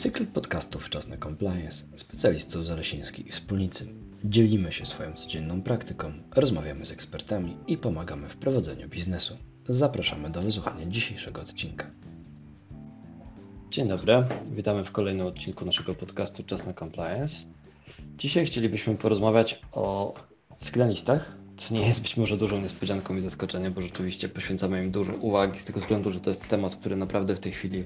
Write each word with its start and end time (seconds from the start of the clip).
Cykl 0.00 0.26
podcastów 0.26 0.90
Czas 0.90 1.08
na 1.08 1.16
Compliance, 1.16 1.84
specjalistów 1.96 2.64
Zalesiński 2.64 3.28
i 3.28 3.32
wspólnicy. 3.32 3.86
Dzielimy 4.24 4.72
się 4.72 4.86
swoją 4.86 5.12
codzienną 5.12 5.62
praktyką, 5.62 6.12
rozmawiamy 6.36 6.86
z 6.86 6.92
ekspertami 6.92 7.56
i 7.66 7.76
pomagamy 7.78 8.28
w 8.28 8.36
prowadzeniu 8.36 8.88
biznesu. 8.88 9.36
Zapraszamy 9.68 10.30
do 10.30 10.42
wysłuchania 10.42 10.86
dzisiejszego 10.86 11.40
odcinka. 11.40 11.90
Dzień 13.70 13.88
dobry, 13.88 14.24
witamy 14.52 14.84
w 14.84 14.92
kolejnym 14.92 15.26
odcinku 15.26 15.64
naszego 15.64 15.94
podcastu 15.94 16.42
Czas 16.42 16.66
na 16.66 16.74
Compliance. 16.74 17.36
Dzisiaj 18.18 18.46
chcielibyśmy 18.46 18.96
porozmawiać 18.96 19.60
o 19.72 20.14
sygnalistach, 20.60 21.36
co 21.60 21.74
nie 21.74 21.88
jest 21.88 22.02
być 22.02 22.16
może 22.16 22.36
dużą 22.36 22.60
niespodzianką 22.60 23.16
i 23.16 23.20
zaskoczeniem, 23.20 23.72
bo 23.72 23.80
rzeczywiście 23.80 24.28
poświęcamy 24.28 24.84
im 24.84 24.90
dużo 24.90 25.12
uwagi 25.14 25.58
z 25.58 25.64
tego 25.64 25.80
względu, 25.80 26.10
że 26.10 26.20
to 26.20 26.30
jest 26.30 26.48
temat, 26.48 26.76
który 26.76 26.96
naprawdę 26.96 27.34
w 27.34 27.40
tej 27.40 27.52
chwili 27.52 27.84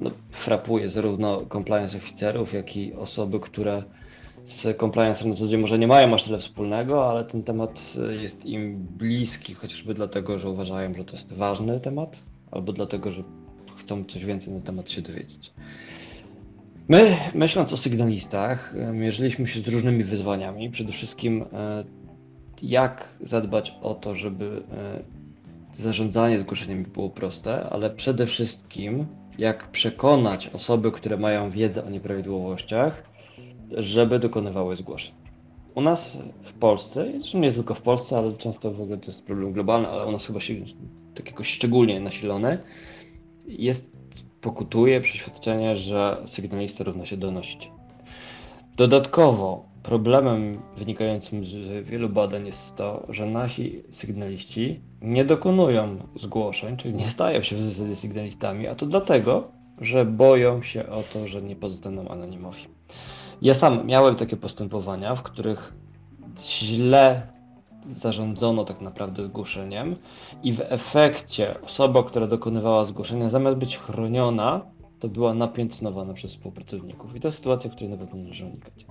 no, 0.00 0.10
frapuje 0.30 0.90
zarówno 0.90 1.46
compliance 1.52 1.96
oficerów, 1.96 2.52
jak 2.52 2.76
i 2.76 2.94
osoby, 2.94 3.40
które 3.40 3.82
z 4.46 4.78
compliance 4.78 5.28
na 5.28 5.34
co 5.34 5.48
dzień 5.48 5.60
może 5.60 5.78
nie 5.78 5.86
mają 5.86 6.14
aż 6.14 6.24
tyle 6.24 6.38
wspólnego, 6.38 7.10
ale 7.10 7.24
ten 7.24 7.42
temat 7.42 7.94
jest 8.20 8.46
im 8.46 8.86
bliski, 8.86 9.54
chociażby 9.54 9.94
dlatego, 9.94 10.38
że 10.38 10.48
uważają, 10.48 10.94
że 10.94 11.04
to 11.04 11.16
jest 11.16 11.32
ważny 11.32 11.80
temat, 11.80 12.22
albo 12.50 12.72
dlatego, 12.72 13.10
że 13.10 13.22
chcą 13.76 14.04
coś 14.04 14.24
więcej 14.24 14.52
na 14.52 14.60
temat 14.60 14.90
się 14.90 15.02
dowiedzieć. 15.02 15.52
My, 16.88 17.16
myśląc 17.34 17.72
o 17.72 17.76
sygnalistach, 17.76 18.74
mierzyliśmy 18.92 19.46
się 19.46 19.60
z 19.60 19.68
różnymi 19.68 20.04
wyzwaniami. 20.04 20.70
Przede 20.70 20.92
wszystkim, 20.92 21.44
e, 21.52 21.84
jak 22.62 23.18
zadbać 23.20 23.74
o 23.82 23.94
to, 23.94 24.14
żeby 24.14 24.62
e, 24.72 25.02
zarządzanie 25.74 26.38
zgłoszeniami 26.38 26.84
było 26.84 27.10
proste, 27.10 27.70
ale 27.70 27.90
przede 27.90 28.26
wszystkim, 28.26 29.06
jak 29.38 29.70
przekonać 29.70 30.48
osoby, 30.48 30.92
które 30.92 31.16
mają 31.16 31.50
wiedzę 31.50 31.84
o 31.84 31.90
nieprawidłowościach, 31.90 33.04
żeby 33.76 34.18
dokonywały 34.18 34.76
zgłoszeń. 34.76 35.14
U 35.74 35.80
nas 35.80 36.18
w 36.42 36.52
Polsce, 36.52 37.06
nie 37.34 37.52
tylko 37.52 37.74
w 37.74 37.82
Polsce, 37.82 38.18
ale 38.18 38.32
często 38.32 38.72
w 38.72 38.80
ogóle 38.80 38.98
to 38.98 39.06
jest 39.06 39.26
problem 39.26 39.52
globalny, 39.52 39.88
ale 39.88 40.06
u 40.06 40.12
nas 40.12 40.26
chyba 40.26 40.40
się 40.40 40.54
tak 41.14 41.26
jakoś 41.26 41.48
szczególnie 41.48 42.00
nasilony, 42.00 42.58
jest, 43.46 43.96
pokutuje 44.40 45.00
przeświadczenie, 45.00 45.76
że 45.76 46.16
sygnalista 46.26 46.84
równa 46.84 47.06
się 47.06 47.16
donosić. 47.16 47.70
Dodatkowo 48.76 49.71
problemem 49.82 50.62
wynikającym 50.76 51.44
z 51.44 51.86
wielu 51.86 52.08
badań 52.08 52.46
jest 52.46 52.76
to, 52.76 53.06
że 53.08 53.26
nasi 53.26 53.82
sygnaliści 53.90 54.80
nie 55.02 55.24
dokonują 55.24 55.96
zgłoszeń, 56.16 56.76
czyli 56.76 56.94
nie 56.94 57.08
stają 57.08 57.42
się 57.42 57.56
w 57.56 57.62
zasadzie 57.62 57.96
sygnalistami, 57.96 58.66
a 58.66 58.74
to 58.74 58.86
dlatego, 58.86 59.48
że 59.80 60.04
boją 60.04 60.62
się 60.62 60.88
o 60.88 61.02
to, 61.12 61.26
że 61.26 61.42
nie 61.42 61.56
pozostaną 61.56 62.08
anonimowi. 62.08 62.62
Ja 63.42 63.54
sam 63.54 63.86
miałem 63.86 64.14
takie 64.14 64.36
postępowania, 64.36 65.14
w 65.14 65.22
których 65.22 65.74
źle 66.40 67.26
zarządzono 67.94 68.64
tak 68.64 68.80
naprawdę 68.80 69.24
zgłoszeniem 69.24 69.96
i 70.42 70.52
w 70.52 70.60
efekcie 70.60 71.60
osoba, 71.60 72.02
która 72.02 72.26
dokonywała 72.26 72.84
zgłoszenia, 72.84 73.30
zamiast 73.30 73.56
być 73.56 73.78
chroniona, 73.78 74.60
to 75.00 75.08
była 75.08 75.34
napiętnowana 75.34 76.14
przez 76.14 76.30
współpracowników. 76.30 77.16
I 77.16 77.20
to 77.20 77.28
jest 77.28 77.38
sytuacja, 77.38 77.70
której 77.70 77.90
na 77.90 77.96
pewno 77.96 78.16
należy 78.22 78.46
unikać. 78.46 78.86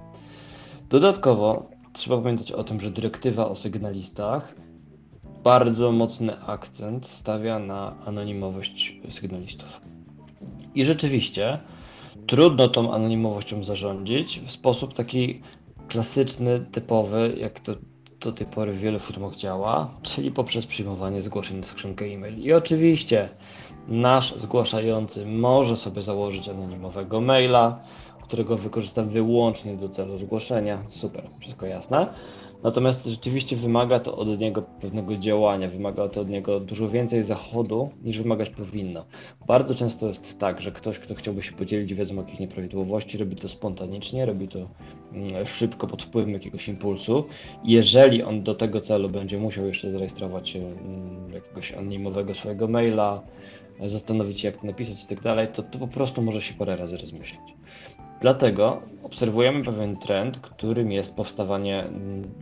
Dodatkowo 0.92 1.70
trzeba 1.94 2.18
pamiętać 2.18 2.52
o 2.52 2.64
tym, 2.64 2.80
że 2.80 2.92
dyrektywa 2.92 3.50
o 3.50 3.56
sygnalistach 3.56 4.56
bardzo 5.44 5.92
mocny 5.92 6.42
akcent 6.46 7.08
stawia 7.08 7.60
na 7.60 7.96
anonimowość 8.06 8.96
sygnalistów. 9.10 9.82
I 10.76 10.86
rzeczywiście 10.86 11.60
trudno 12.28 12.68
tą 12.68 12.94
anonimowością 12.94 13.64
zarządzić 13.64 14.40
w 14.40 14.52
sposób 14.52 14.94
taki 14.94 15.42
klasyczny, 15.88 16.66
typowy, 16.72 17.36
jak 17.40 17.60
to 17.60 17.76
do 18.20 18.32
tej 18.32 18.48
pory 18.48 18.72
w 18.72 18.80
wielu 18.80 19.00
firmach 19.00 19.36
działa, 19.36 19.94
czyli 20.02 20.32
poprzez 20.32 20.68
przyjmowanie 20.68 21.22
zgłoszeń 21.22 21.58
na 21.58 21.66
skrzynkę 21.66 22.06
e-mail. 22.06 22.40
I 22.40 22.54
oczywiście 22.54 23.30
nasz 23.88 24.36
zgłaszający 24.38 25.26
może 25.26 25.78
sobie 25.78 26.02
założyć 26.02 26.50
anonimowego 26.50 27.22
maila, 27.22 27.84
którego 28.32 28.58
wykorzystam 28.58 29.10
wyłącznie 29.10 29.78
do 29.78 29.90
celu 29.90 30.18
zgłoszenia. 30.18 30.84
Super, 30.90 31.24
wszystko 31.40 31.66
jasne. 31.66 32.08
Natomiast 32.64 33.06
rzeczywiście 33.06 33.56
wymaga 33.56 34.00
to 34.00 34.18
od 34.18 34.40
niego 34.40 34.62
pewnego 34.62 35.18
działania, 35.18 35.68
wymaga 35.68 36.10
to 36.10 36.22
od 36.22 36.30
niego 36.30 36.60
dużo 36.60 36.90
więcej 36.90 37.24
zachodu 37.24 37.90
niż 38.04 38.18
wymagać 38.22 38.50
powinno. 38.50 39.06
Bardzo 39.48 39.76
często 39.76 40.08
jest 40.08 40.40
tak, 40.40 40.62
że 40.62 40.72
ktoś, 40.72 41.00
kto 41.00 41.16
chciałby 41.16 41.42
się 41.42 41.52
podzielić 41.52 41.94
wiedzą 41.94 42.18
o 42.18 42.22
jakiejś 42.22 42.40
nieprawidłowości, 42.40 43.18
robi 43.18 43.36
to 43.36 43.50
spontanicznie, 43.50 44.26
robi 44.26 44.48
to 44.48 44.60
mm, 45.14 45.46
szybko 45.46 45.88
pod 45.88 46.04
wpływem 46.04 46.34
jakiegoś 46.34 46.68
impulsu. 46.68 47.24
Jeżeli 47.64 48.24
on 48.24 48.44
do 48.44 48.56
tego 48.56 48.82
celu 48.82 49.10
będzie 49.10 49.38
musiał 49.38 49.68
jeszcze 49.68 49.92
zarejestrować 49.92 50.56
mm, 50.56 51.34
jakiegoś 51.34 51.74
anonimowego 51.74 52.34
swojego 52.34 52.68
maila, 52.68 53.22
zastanowić 53.90 54.40
się, 54.40 54.48
jak 54.48 54.58
to 54.58 54.68
napisać 54.68 55.04
i 55.04 55.08
tak 55.08 55.22
dalej, 55.22 55.48
to, 55.48 55.64
to 55.64 55.80
po 55.80 55.88
prostu 55.88 56.22
może 56.22 56.42
się 56.42 56.54
parę 56.54 56.76
razy 56.76 56.98
rozmyśleć. 56.98 57.42
Dlatego 58.22 58.82
obserwujemy 59.04 59.64
pewien 59.64 59.98
trend, 59.98 60.40
którym 60.40 60.92
jest 60.92 61.16
powstawanie 61.16 61.84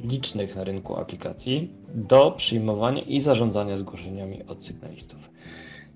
licznych 0.04 0.56
na 0.56 0.64
rynku 0.64 0.96
aplikacji 0.96 1.72
do 1.94 2.32
przyjmowania 2.32 3.02
i 3.02 3.22
zarządzania 3.22 3.78
zgłoszeniami 3.78 4.44
od 4.44 4.66
sygnalistów. 4.66 5.20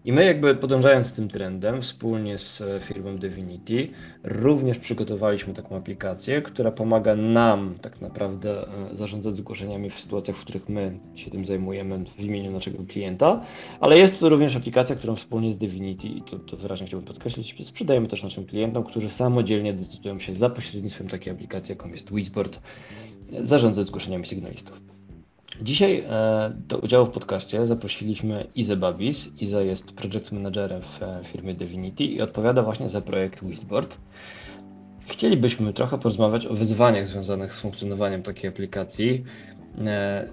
I 0.06 0.12
my 0.12 0.26
jakby 0.26 0.56
podążając 0.56 1.14
tym 1.14 1.30
trendem, 1.30 1.82
wspólnie 1.82 2.38
z 2.38 2.62
e, 2.62 2.80
firmą 2.80 3.18
Divinity, 3.18 3.90
również 4.24 4.78
przygotowaliśmy 4.80 5.54
taką 5.54 5.76
aplikację, 5.76 6.42
która 6.42 6.72
pomaga 6.72 7.16
nam 7.16 7.76
tak 7.82 8.02
naprawdę 8.02 8.68
e, 8.92 8.96
zarządzać 8.96 9.38
zgłoszeniami 9.38 9.90
w 9.90 10.00
sytuacjach, 10.00 10.38
w 10.38 10.42
których 10.42 10.70
my 10.70 11.00
się 11.16 11.32
tym 11.32 11.46
zajmujemy 11.46 12.06
w 12.18 12.24
imieniu 12.24 12.52
naszego 12.52 12.84
klienta, 12.84 13.42
ale 13.80 13.98
jest 13.98 14.20
to 14.20 14.30
również 14.30 14.56
aplikacja, 14.56 14.96
którą 14.96 15.16
wspólnie 15.16 15.52
z 15.52 15.58
Divinity, 15.58 16.08
i 16.08 16.22
to, 16.22 16.40
to 16.40 16.58
wyraźnie 16.58 16.88
chciałbym 16.88 17.08
podkreślić, 17.08 17.68
sprzedajemy 17.68 18.08
też 18.08 18.24
naszym 18.24 18.46
klientom, 18.46 18.84
którzy 18.84 19.10
samodzielnie 19.10 19.74
decydują 19.74 20.20
się 20.20 20.34
za 20.34 20.50
pośrednictwem 20.50 21.08
takiej 21.08 21.34
aplikacji, 21.34 21.72
jaką 21.72 21.90
jest 21.90 22.14
Wizboard, 22.14 22.60
zarządzać 23.42 23.88
zgłoszeniami 23.88 24.26
sygnalistów. 24.26 24.82
Dzisiaj 25.62 26.04
e, 26.10 26.52
do 26.68 26.78
udziału 26.78 27.06
w 27.06 27.10
podcaście 27.10 27.66
zaprosiliśmy 27.66 28.48
Izę 28.56 28.76
Babis. 28.76 29.30
Iza 29.40 29.62
jest 29.62 29.92
project 29.92 30.32
managerem 30.32 30.82
w 30.82 31.04
e, 31.04 31.22
firmie 31.24 31.54
Divinity 31.54 32.04
i 32.04 32.22
odpowiada 32.22 32.64
właśnie 32.64 32.90
za 32.90 33.02
projekt 33.02 33.44
Wizboard. 33.46 33.98
Chcielibyśmy 35.08 35.74
trochę 35.74 35.98
porozmawiać 35.98 36.46
o 36.46 36.54
wyzwaniach 36.54 37.08
związanych 37.08 37.54
z 37.54 37.60
funkcjonowaniem 37.60 38.24
takiej 38.24 38.50
aplikacji, 38.50 39.24
e, 39.78 40.28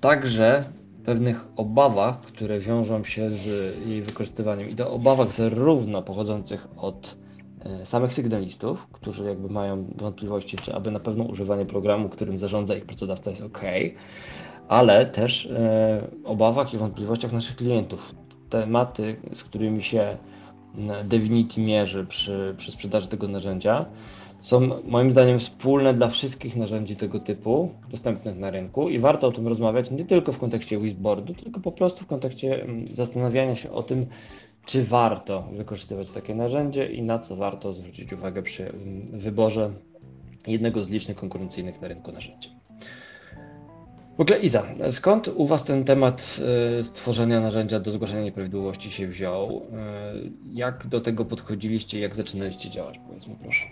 także 0.00 0.64
pewnych 1.04 1.48
obawach, 1.56 2.20
które 2.20 2.60
wiążą 2.60 3.04
się 3.04 3.30
z 3.30 3.46
jej 3.86 4.02
wykorzystywaniem 4.02 4.68
i 4.70 4.74
to 4.74 4.90
obawach 4.90 5.32
zarówno 5.32 6.02
pochodzących 6.02 6.68
od 6.76 7.16
samych 7.84 8.14
sygnalistów, 8.14 8.86
którzy 8.92 9.24
jakby 9.24 9.48
mają 9.48 9.84
wątpliwości, 9.96 10.56
czy 10.56 10.74
aby 10.74 10.90
na 10.90 11.00
pewno 11.00 11.24
używanie 11.24 11.66
programu, 11.66 12.08
którym 12.08 12.38
zarządza 12.38 12.76
ich 12.76 12.86
pracodawca 12.86 13.30
jest 13.30 13.42
ok, 13.42 13.62
ale 14.68 15.06
też 15.06 15.46
e, 15.46 16.08
obawach 16.24 16.74
i 16.74 16.78
wątpliwościach 16.78 17.32
naszych 17.32 17.56
klientów. 17.56 18.14
Tematy, 18.50 19.16
z 19.34 19.44
którymi 19.44 19.82
się 19.82 20.16
Divinity 21.04 21.60
mierzy 21.60 22.06
przy, 22.06 22.54
przy 22.56 22.72
sprzedaży 22.72 23.08
tego 23.08 23.28
narzędzia, 23.28 23.86
są 24.40 24.82
moim 24.84 25.12
zdaniem 25.12 25.38
wspólne 25.38 25.94
dla 25.94 26.08
wszystkich 26.08 26.56
narzędzi 26.56 26.96
tego 26.96 27.20
typu 27.20 27.70
dostępnych 27.90 28.36
na 28.36 28.50
rynku 28.50 28.88
i 28.88 28.98
warto 28.98 29.26
o 29.26 29.32
tym 29.32 29.48
rozmawiać 29.48 29.90
nie 29.90 30.04
tylko 30.04 30.32
w 30.32 30.38
kontekście 30.38 30.78
Wizboardu, 30.78 31.34
tylko 31.34 31.60
po 31.60 31.72
prostu 31.72 32.04
w 32.04 32.06
kontekście 32.06 32.66
zastanawiania 32.92 33.56
się 33.56 33.70
o 33.70 33.82
tym, 33.82 34.06
czy 34.68 34.84
warto 34.84 35.42
wykorzystywać 35.52 36.10
takie 36.10 36.34
narzędzie 36.34 36.86
i 36.86 37.02
na 37.02 37.18
co 37.18 37.36
warto 37.36 37.72
zwrócić 37.72 38.12
uwagę 38.12 38.42
przy 38.42 38.68
mm, 38.68 39.06
wyborze 39.06 39.70
jednego 40.46 40.84
z 40.84 40.90
licznych 40.90 41.16
konkurencyjnych 41.16 41.80
na 41.80 41.88
rynku 41.88 42.12
narzędzi. 42.12 42.56
W 44.18 44.20
ogóle 44.20 44.38
Iza, 44.38 44.62
skąd 44.90 45.28
u 45.28 45.46
Was 45.46 45.64
ten 45.64 45.84
temat 45.84 46.36
e, 46.80 46.84
stworzenia 46.84 47.40
narzędzia 47.40 47.80
do 47.80 47.90
zgłaszania 47.90 48.22
nieprawidłowości 48.22 48.90
się 48.90 49.08
wziął? 49.08 49.62
E, 49.72 50.12
jak 50.46 50.86
do 50.86 51.00
tego 51.00 51.24
podchodziliście, 51.24 52.00
jak 52.00 52.14
zaczynaliście 52.14 52.70
działać? 52.70 53.00
Powiedzmy 53.08 53.36
proszę. 53.42 53.64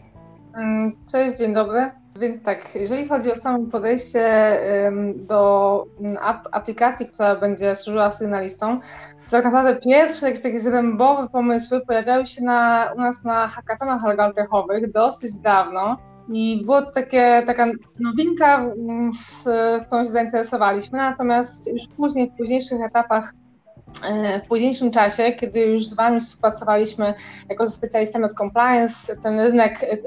Mm, 0.56 0.92
cześć, 1.12 1.38
dzień 1.38 1.54
dobry. 1.54 1.90
Więc 2.20 2.42
tak, 2.42 2.74
jeżeli 2.74 3.08
chodzi 3.08 3.32
o 3.32 3.36
samo 3.36 3.66
podejście 3.66 4.58
do 5.16 5.84
mm, 6.00 6.16
aplikacji, 6.52 7.06
która 7.06 7.36
będzie 7.36 7.76
służyła 7.76 8.10
sygnalistom, 8.10 8.80
to 8.80 9.15
tak 9.30 9.44
naprawdę 9.44 9.76
pierwsze 9.76 10.26
jakieś 10.26 10.42
takie 10.42 10.58
zrębowe 10.58 11.28
pomysły 11.28 11.80
pojawiały 11.80 12.26
się 12.26 12.44
na, 12.44 12.92
u 12.96 13.00
nas 13.00 13.24
na 13.24 13.48
hackathonach 13.48 14.04
algaltechowych 14.04 14.90
dosyć 14.90 15.38
dawno. 15.38 15.96
I 16.32 16.62
było 16.64 16.82
to 16.82 16.90
takie, 16.90 17.42
taka 17.46 17.66
nowinka, 18.00 18.66
w 19.78 19.86
którą 19.86 20.04
się 20.04 20.10
zainteresowaliśmy, 20.10 20.98
natomiast 20.98 21.72
już 21.72 21.82
później, 21.96 22.30
w 22.30 22.36
późniejszych 22.36 22.80
etapach 22.80 23.32
E, 24.04 24.40
w 24.40 24.46
późniejszym 24.46 24.90
czasie, 24.90 25.32
kiedy 25.32 25.60
już 25.60 25.86
z 25.86 25.96
Wami 25.96 26.20
współpracowaliśmy 26.20 27.14
jako 27.48 27.66
ze 27.66 27.72
specjalistami 27.72 28.24
od 28.24 28.32
compliance, 28.32 29.16
ten 29.16 29.40
rynek, 29.40 29.82
e, 29.82 29.98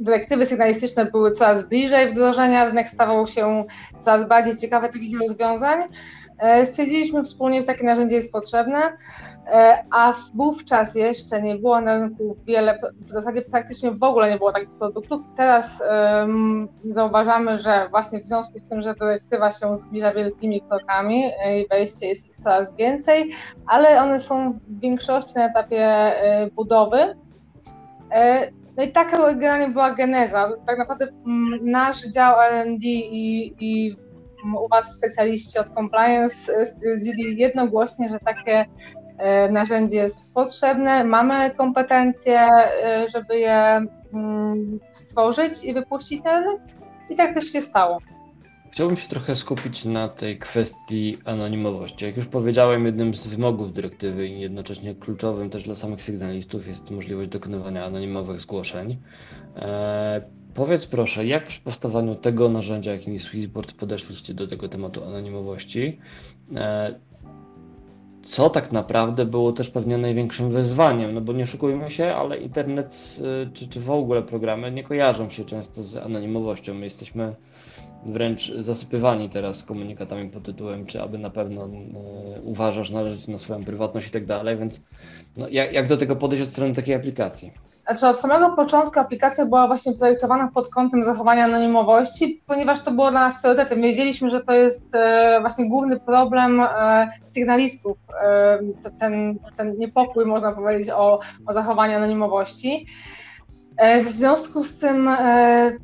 dyrektywy 0.00 0.46
sygnalistyczne 0.46 1.04
były 1.04 1.30
coraz 1.30 1.68
bliżej 1.68 2.08
wdrożenia, 2.08 2.64
rynek 2.64 2.88
stawał 2.88 3.26
się 3.26 3.64
coraz 3.98 4.28
bardziej 4.28 4.56
ciekawy 4.56 4.88
takich 4.88 5.20
rozwiązań. 5.20 5.88
E, 6.38 6.66
stwierdziliśmy 6.66 7.22
wspólnie, 7.22 7.60
że 7.60 7.66
takie 7.66 7.84
narzędzie 7.84 8.16
jest 8.16 8.32
potrzebne, 8.32 8.96
e, 9.46 9.84
a 9.94 10.12
wówczas 10.34 10.94
jeszcze 10.94 11.42
nie 11.42 11.54
było 11.54 11.80
na 11.80 11.98
rynku 11.98 12.36
wiele, 12.46 12.78
w 13.00 13.08
zasadzie 13.08 13.42
praktycznie 13.42 13.90
w 13.90 14.02
ogóle 14.02 14.30
nie 14.30 14.38
było 14.38 14.52
takich 14.52 14.70
produktów. 14.70 15.20
Teraz 15.36 15.82
um, 15.90 16.68
zauważamy, 16.88 17.56
że 17.56 17.88
właśnie 17.90 18.20
w 18.20 18.26
związku 18.26 18.58
z 18.58 18.64
tym, 18.64 18.82
że 18.82 18.94
dyrektywa 18.94 19.52
się 19.52 19.76
zbliża 19.76 20.12
wielkimi 20.12 20.62
krokami 20.62 21.24
e, 21.44 21.60
i 21.60 21.68
wejście 21.68 22.06
jest 22.06 22.42
coraz 22.42 22.76
więcej, 22.76 23.30
ale 23.66 24.02
one 24.02 24.18
są 24.18 24.52
w 24.52 24.80
większości 24.80 25.32
na 25.36 25.46
etapie 25.46 26.12
budowy. 26.54 27.16
No 28.76 28.82
i 28.82 28.92
taka 28.92 29.34
generalnie 29.34 29.68
była 29.68 29.90
geneza. 29.90 30.52
Tak 30.66 30.78
naprawdę 30.78 31.06
nasz 31.62 32.06
dział 32.06 32.40
R&D 32.40 32.86
i, 32.86 33.54
i 33.60 33.96
u 34.54 34.68
Was 34.68 34.94
specjaliści 34.94 35.58
od 35.58 35.68
compliance 35.68 36.52
e, 36.52 36.66
stwierdzili 36.66 37.36
jednogłośnie, 37.38 38.08
że 38.08 38.18
takie 38.18 38.66
e, 39.18 39.50
narzędzie 39.52 39.96
jest 39.96 40.32
potrzebne, 40.34 41.04
mamy 41.04 41.50
kompetencje, 41.50 42.40
e, 42.40 43.06
żeby 43.08 43.38
je 43.38 43.86
mm, 44.14 44.80
stworzyć 44.90 45.64
i 45.64 45.74
wypuścić 45.74 46.24
na 46.24 46.40
rynek 46.40 46.60
i 47.10 47.14
tak 47.14 47.34
też 47.34 47.52
się 47.52 47.60
stało. 47.60 47.98
Chciałbym 48.72 48.96
się 48.96 49.08
trochę 49.08 49.36
skupić 49.36 49.84
na 49.84 50.08
tej 50.08 50.38
kwestii 50.38 51.18
anonimowości. 51.24 52.04
Jak 52.04 52.16
już 52.16 52.26
powiedziałem, 52.26 52.86
jednym 52.86 53.14
z 53.14 53.26
wymogów 53.26 53.72
dyrektywy 53.72 54.28
i 54.28 54.40
jednocześnie 54.40 54.94
kluczowym 54.94 55.50
też 55.50 55.64
dla 55.64 55.74
samych 55.74 56.02
sygnalistów 56.02 56.66
jest 56.66 56.90
możliwość 56.90 57.28
dokonywania 57.28 57.84
anonimowych 57.84 58.40
zgłoszeń. 58.40 58.98
Powiedz 60.56 60.86
proszę, 60.86 61.26
jak 61.26 61.44
przy 61.44 61.60
powstawaniu 61.60 62.14
tego 62.14 62.48
narzędzia, 62.48 62.92
jakim 62.92 63.14
jest 63.14 63.26
Swissboard, 63.26 63.72
podeszliście 63.72 64.34
do 64.34 64.46
tego 64.46 64.68
tematu 64.68 65.04
anonimowości? 65.04 65.98
E, 66.56 66.94
co 68.22 68.50
tak 68.50 68.72
naprawdę 68.72 69.24
było 69.24 69.52
też 69.52 69.70
pewnie 69.70 69.98
największym 69.98 70.50
wyzwaniem? 70.50 71.14
No 71.14 71.20
bo 71.20 71.32
nie 71.32 71.44
oszukujmy 71.44 71.90
się, 71.90 72.14
ale 72.14 72.38
internet 72.38 73.16
e, 73.18 73.52
czy, 73.52 73.68
czy 73.68 73.80
w 73.80 73.90
ogóle 73.90 74.22
programy 74.22 74.72
nie 74.72 74.82
kojarzą 74.82 75.30
się 75.30 75.44
często 75.44 75.82
z 75.82 75.96
anonimowością. 75.96 76.74
My 76.74 76.84
jesteśmy 76.84 77.34
wręcz 78.06 78.52
zasypywani 78.58 79.28
teraz 79.28 79.64
komunikatami 79.64 80.30
pod 80.30 80.42
tytułem, 80.42 80.86
czy 80.86 81.02
aby 81.02 81.18
na 81.18 81.30
pewno 81.30 81.64
e, 81.64 81.68
uważasz 82.42 82.90
należeć 82.90 83.28
na 83.28 83.38
swoją 83.38 83.64
prywatność 83.64 84.08
i 84.08 84.10
tak 84.10 84.26
dalej, 84.26 84.56
więc 84.56 84.80
no, 85.36 85.48
jak, 85.48 85.72
jak 85.72 85.88
do 85.88 85.96
tego 85.96 86.16
podejść 86.16 86.44
od 86.44 86.50
strony 86.50 86.74
takiej 86.74 86.94
aplikacji? 86.94 87.65
Znaczy 87.86 88.06
od 88.06 88.20
samego 88.20 88.50
początku 88.50 89.00
aplikacja 89.00 89.44
była 89.44 89.66
właśnie 89.66 89.92
projektowana 89.92 90.50
pod 90.54 90.68
kątem 90.68 91.02
zachowania 91.02 91.44
anonimowości, 91.44 92.42
ponieważ 92.46 92.80
to 92.80 92.90
było 92.90 93.10
dla 93.10 93.20
nas 93.20 93.42
priorytetem. 93.42 93.82
Wiedzieliśmy, 93.82 94.30
że 94.30 94.40
to 94.40 94.54
jest 94.54 94.94
e, 94.94 95.38
właśnie 95.40 95.68
główny 95.68 96.00
problem 96.00 96.60
e, 96.60 97.08
sygnalistów, 97.26 97.98
e, 98.24 98.58
ten, 98.98 99.38
ten 99.56 99.78
niepokój, 99.78 100.26
można 100.26 100.52
powiedzieć, 100.52 100.90
o, 100.90 101.20
o 101.46 101.52
zachowaniu 101.52 101.96
anonimowości. 101.96 102.86
W 104.00 104.04
związku 104.04 104.64
z 104.64 104.80
tym 104.80 105.10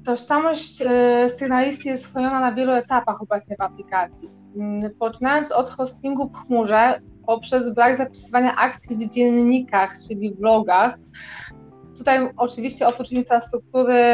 tożsamość 0.07 0.83
sygnalisty 1.29 1.89
jest 1.89 2.13
chroniona 2.13 2.41
na 2.41 2.53
wielu 2.53 2.73
etapach 2.73 3.23
obecnie 3.23 3.57
w 3.57 3.61
aplikacji. 3.61 4.29
Mm, 4.57 4.81
poczynając 4.99 5.53
od 5.53 5.69
hostingu 5.69 6.29
w 6.29 6.47
chmurze, 6.47 7.01
poprzez 7.27 7.75
brak 7.75 7.97
zapisywania 7.97 8.57
akcji 8.57 8.97
w 8.97 9.09
dziennikach, 9.09 9.93
czyli 10.09 10.35
w 10.35 10.41
logach, 10.41 10.99
Tutaj 12.03 12.29
oczywiście 12.37 12.89
oprócz 12.89 13.13
infrastruktury, 13.13 14.05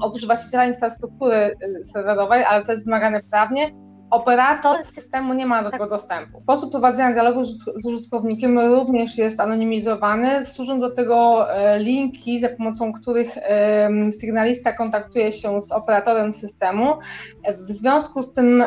oprócz 0.00 0.26
właściciela 0.26 0.64
infrastruktury 0.64 1.56
y, 1.78 1.84
serwerowej, 1.84 2.44
ale 2.44 2.64
to 2.64 2.72
jest 2.72 2.84
wymagane 2.84 3.22
prawnie, 3.30 3.74
operator 4.10 4.84
systemu 4.84 5.34
nie 5.34 5.46
ma 5.46 5.62
do 5.62 5.70
tego 5.70 5.86
dostępu. 5.86 6.40
Sposób 6.40 6.70
prowadzenia 6.70 7.12
dialogu 7.12 7.42
z 7.76 7.86
użytkownikiem 7.86 8.58
również 8.58 9.18
jest 9.18 9.40
anonimizowany. 9.40 10.44
Służą 10.44 10.80
do 10.80 10.90
tego 10.90 11.50
e, 11.50 11.78
linki, 11.78 12.38
za 12.38 12.48
pomocą 12.48 12.92
których 12.92 13.38
sygnalista 14.20 14.72
kontaktuje 14.72 15.32
się 15.32 15.60
z 15.60 15.72
operatorem 15.72 16.32
systemu. 16.32 16.94
W 17.58 17.72
związku 17.72 18.22
z 18.22 18.34
tym 18.34 18.64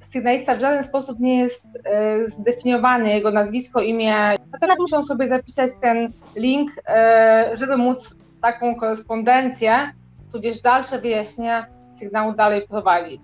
sygnalista 0.00 0.56
w 0.56 0.60
żaden 0.60 0.82
sposób 0.82 1.20
nie 1.20 1.38
jest 1.38 1.68
e, 1.84 2.26
zdefiniowany, 2.26 3.10
jego 3.10 3.30
nazwisko, 3.30 3.80
imię. 3.80 4.34
Natomiast 4.52 4.80
muszą 4.80 5.02
sobie 5.02 5.26
zapisać 5.26 5.70
ten 5.80 6.12
link, 6.36 6.70
e, 6.88 7.50
żeby 7.52 7.76
móc 7.76 8.16
taką 8.42 8.74
korespondencję, 8.74 9.92
tudzież 10.32 10.60
dalsze 10.60 10.98
wyjaśnienia 10.98 11.66
sygnału 11.92 12.32
dalej 12.32 12.68
prowadzić. 12.68 13.20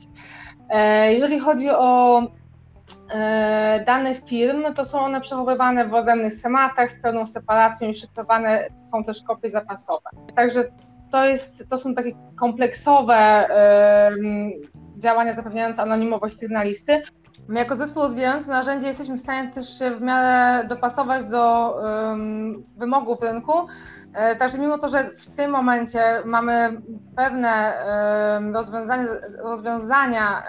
E, 0.71 1.13
jeżeli 1.13 1.39
chodzi 1.39 1.71
o 1.71 2.23
dane 3.87 4.15
firm, 4.15 4.75
to 4.75 4.85
są 4.85 5.01
one 5.01 5.21
przechowywane 5.21 5.89
w 5.89 5.95
odrębnych 5.95 6.35
schematach 6.35 6.91
z 6.91 7.03
pełną 7.03 7.27
separacją 7.27 7.89
i 7.89 7.95
szyfrowane 7.95 8.69
są 8.81 9.05
też 9.05 9.23
kopie 9.23 9.49
zapasowe. 9.49 10.11
Także 10.37 10.65
to, 11.11 11.27
jest, 11.27 11.69
to 11.69 11.79
są 11.79 11.95
takie 11.95 12.13
kompleksowe 12.37 13.49
działania 14.97 15.33
zapewniające 15.33 15.83
anonimowość 15.83 16.37
sygnalisty. 16.37 17.03
My 17.49 17.59
jako 17.59 17.77
zespół 17.77 18.03
rozwijający 18.03 18.51
narzędzie 18.51 18.87
jesteśmy 18.87 19.17
w 19.17 19.21
stanie 19.21 19.51
też 19.51 19.79
się 19.79 19.91
w 19.91 20.01
miarę 20.01 20.69
dopasować 20.69 21.25
do 21.25 21.75
um, 21.83 22.63
wymogów 22.77 23.23
rynku. 23.23 23.53
E, 24.15 24.37
także 24.37 24.59
mimo 24.59 24.79
to, 24.79 24.89
że 24.89 25.05
w 25.05 25.27
tym 25.27 25.51
momencie 25.51 26.23
mamy 26.25 26.83
pewne 27.17 27.75
rozwiązania, 28.53 29.05
rozwiązania 29.39 30.43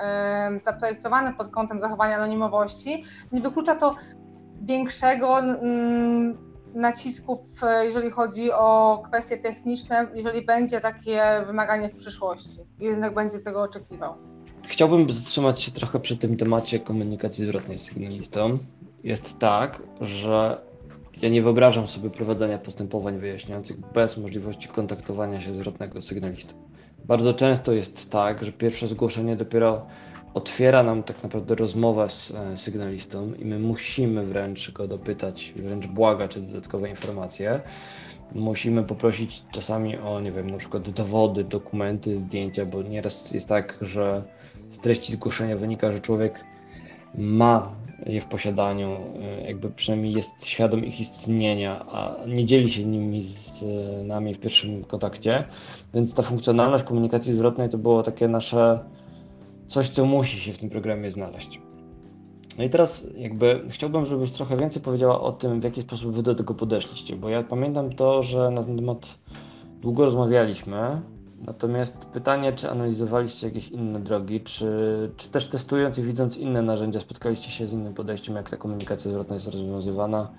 zaprojektowane 0.58 1.34
pod 1.34 1.48
kątem 1.48 1.80
zachowania 1.80 2.16
anonimowości, 2.16 3.04
nie 3.32 3.42
wyklucza 3.42 3.76
to 3.76 3.96
większego 4.62 5.40
mm, 5.40 6.38
nacisków, 6.74 7.40
jeżeli 7.84 8.12
chodzi 8.12 8.52
o 8.52 9.02
kwestie 9.06 9.38
techniczne, 9.38 10.08
jeżeli 10.14 10.46
będzie 10.46 10.82
takie 10.82 11.44
wymaganie 11.48 11.90
w 11.90 11.96
przyszłości 11.96 12.60
rynek 12.82 13.14
będzie 13.14 13.40
tego 13.40 13.62
oczekiwał. 13.62 14.37
Chciałbym 14.68 15.14
zatrzymać 15.14 15.62
się 15.62 15.72
trochę 15.72 16.00
przy 16.00 16.18
tym 16.18 16.38
temacie 16.38 16.80
komunikacji 16.80 17.46
zwrotnej 17.46 17.80
z 17.80 17.82
sygnalistą. 17.82 18.58
Jest 19.04 19.40
tak, 19.40 19.84
że 20.02 20.58
ja 21.22 21.30
nie 21.30 21.42
wyobrażam 21.42 21.88
sobie 21.88 22.10
prowadzenia 22.10 22.58
postępowań 22.58 23.20
wyjaśniających 23.20 23.78
bez 23.94 24.18
możliwości 24.18 24.68
kontaktowania 24.68 25.42
się 25.42 25.54
zwrotnego 25.54 26.02
sygnalistą. 26.02 26.54
Bardzo 27.06 27.34
często 27.34 27.72
jest 27.72 28.10
tak, 28.10 28.46
że 28.46 28.52
pierwsze 28.52 28.88
zgłoszenie 28.88 29.36
dopiero 29.36 29.86
otwiera 30.34 30.84
nam 30.84 31.04
tak 31.04 31.24
naprawdę 31.24 31.56
rozmowę 31.56 32.10
z 32.10 32.32
e, 32.32 32.58
sygnalistą 32.58 33.34
i 33.34 33.46
my 33.46 33.60
musimy 33.60 34.26
wręcz 34.26 34.72
go 34.72 34.88
dopytać, 34.88 35.54
wręcz 35.56 35.88
błagać 35.88 36.38
o 36.38 36.42
dodatkowe 36.42 36.90
informacje. 36.90 37.62
Musimy 38.36 38.84
poprosić 38.84 39.44
czasami 39.52 39.98
o, 39.98 40.22
nie 40.22 40.32
wiem, 40.32 40.50
na 40.50 40.58
przykład 40.58 40.90
dowody, 40.90 41.44
dokumenty, 41.44 42.16
zdjęcia, 42.16 42.66
bo 42.66 42.82
nieraz 42.82 43.32
jest 43.32 43.48
tak, 43.48 43.78
że 43.82 44.24
z 44.70 44.80
treści 44.80 45.14
zgłoszenia 45.14 45.58
wynika, 45.58 45.92
że 45.92 46.00
człowiek 46.00 46.44
ma 47.16 47.72
je 48.06 48.22
w 48.22 48.26
posiadaniu, 48.26 48.90
e, 48.90 49.48
jakby 49.48 49.70
przynajmniej 49.70 50.14
jest 50.14 50.46
świadom 50.46 50.86
ich 50.86 51.00
istnienia, 51.00 51.86
a 51.92 52.16
nie 52.28 52.46
dzieli 52.46 52.72
się 52.72 52.86
nimi 52.86 53.22
z 53.22 53.64
nami 54.04 54.34
w 54.34 54.40
pierwszym 54.40 54.84
kontakcie. 54.84 55.44
Więc 55.94 56.14
ta 56.14 56.24
funkcjonalność 56.24 56.84
komunikacji 56.84 57.34
zwrotnej 57.34 57.70
to 57.70 57.78
było 57.78 58.04
takie 58.04 58.28
nasze 58.28 58.80
coś, 59.68 59.90
co 59.90 60.06
musi 60.06 60.40
się 60.40 60.54
w 60.54 60.58
tym 60.58 60.70
programie 60.70 61.12
znaleźć. 61.12 61.62
No 62.58 62.64
i 62.64 62.70
teraz 62.70 63.08
jakby 63.18 63.62
chciałbym, 63.70 64.06
żebyś 64.06 64.32
trochę 64.32 64.58
więcej 64.58 64.82
powiedziała 64.82 65.22
o 65.22 65.32
tym, 65.32 65.62
w 65.62 65.64
jaki 65.64 65.82
sposób 65.82 66.16
wy 66.16 66.24
do 66.24 66.36
tego 66.36 66.54
podeszliście, 66.54 67.16
bo 67.16 67.30
ja 67.30 67.44
pamiętam 67.44 67.94
to, 67.94 68.24
że 68.24 68.52
na 68.52 68.64
ten 68.64 68.76
temat 68.76 69.18
długo 69.82 70.06
rozmawialiśmy, 70.06 71.02
natomiast 71.46 72.06
pytanie, 72.06 72.54
czy 72.54 72.72
analizowaliście 72.72 73.48
jakieś 73.48 73.70
inne 73.70 74.00
drogi, 74.00 74.42
czy, 74.42 75.12
czy 75.18 75.30
też 75.30 75.48
testując 75.48 75.98
i 75.98 76.04
widząc 76.04 76.38
inne 76.38 76.62
narzędzia, 76.62 77.00
spotkaliście 77.00 77.52
się 77.52 77.68
z 77.68 77.74
innym 77.74 77.94
podejściem, 77.94 78.36
jak 78.36 78.50
ta 78.50 78.58
komunikacja 78.58 79.12
zwrotna 79.12 79.36
jest 79.36 79.48
rozwiązywana? 79.48 80.30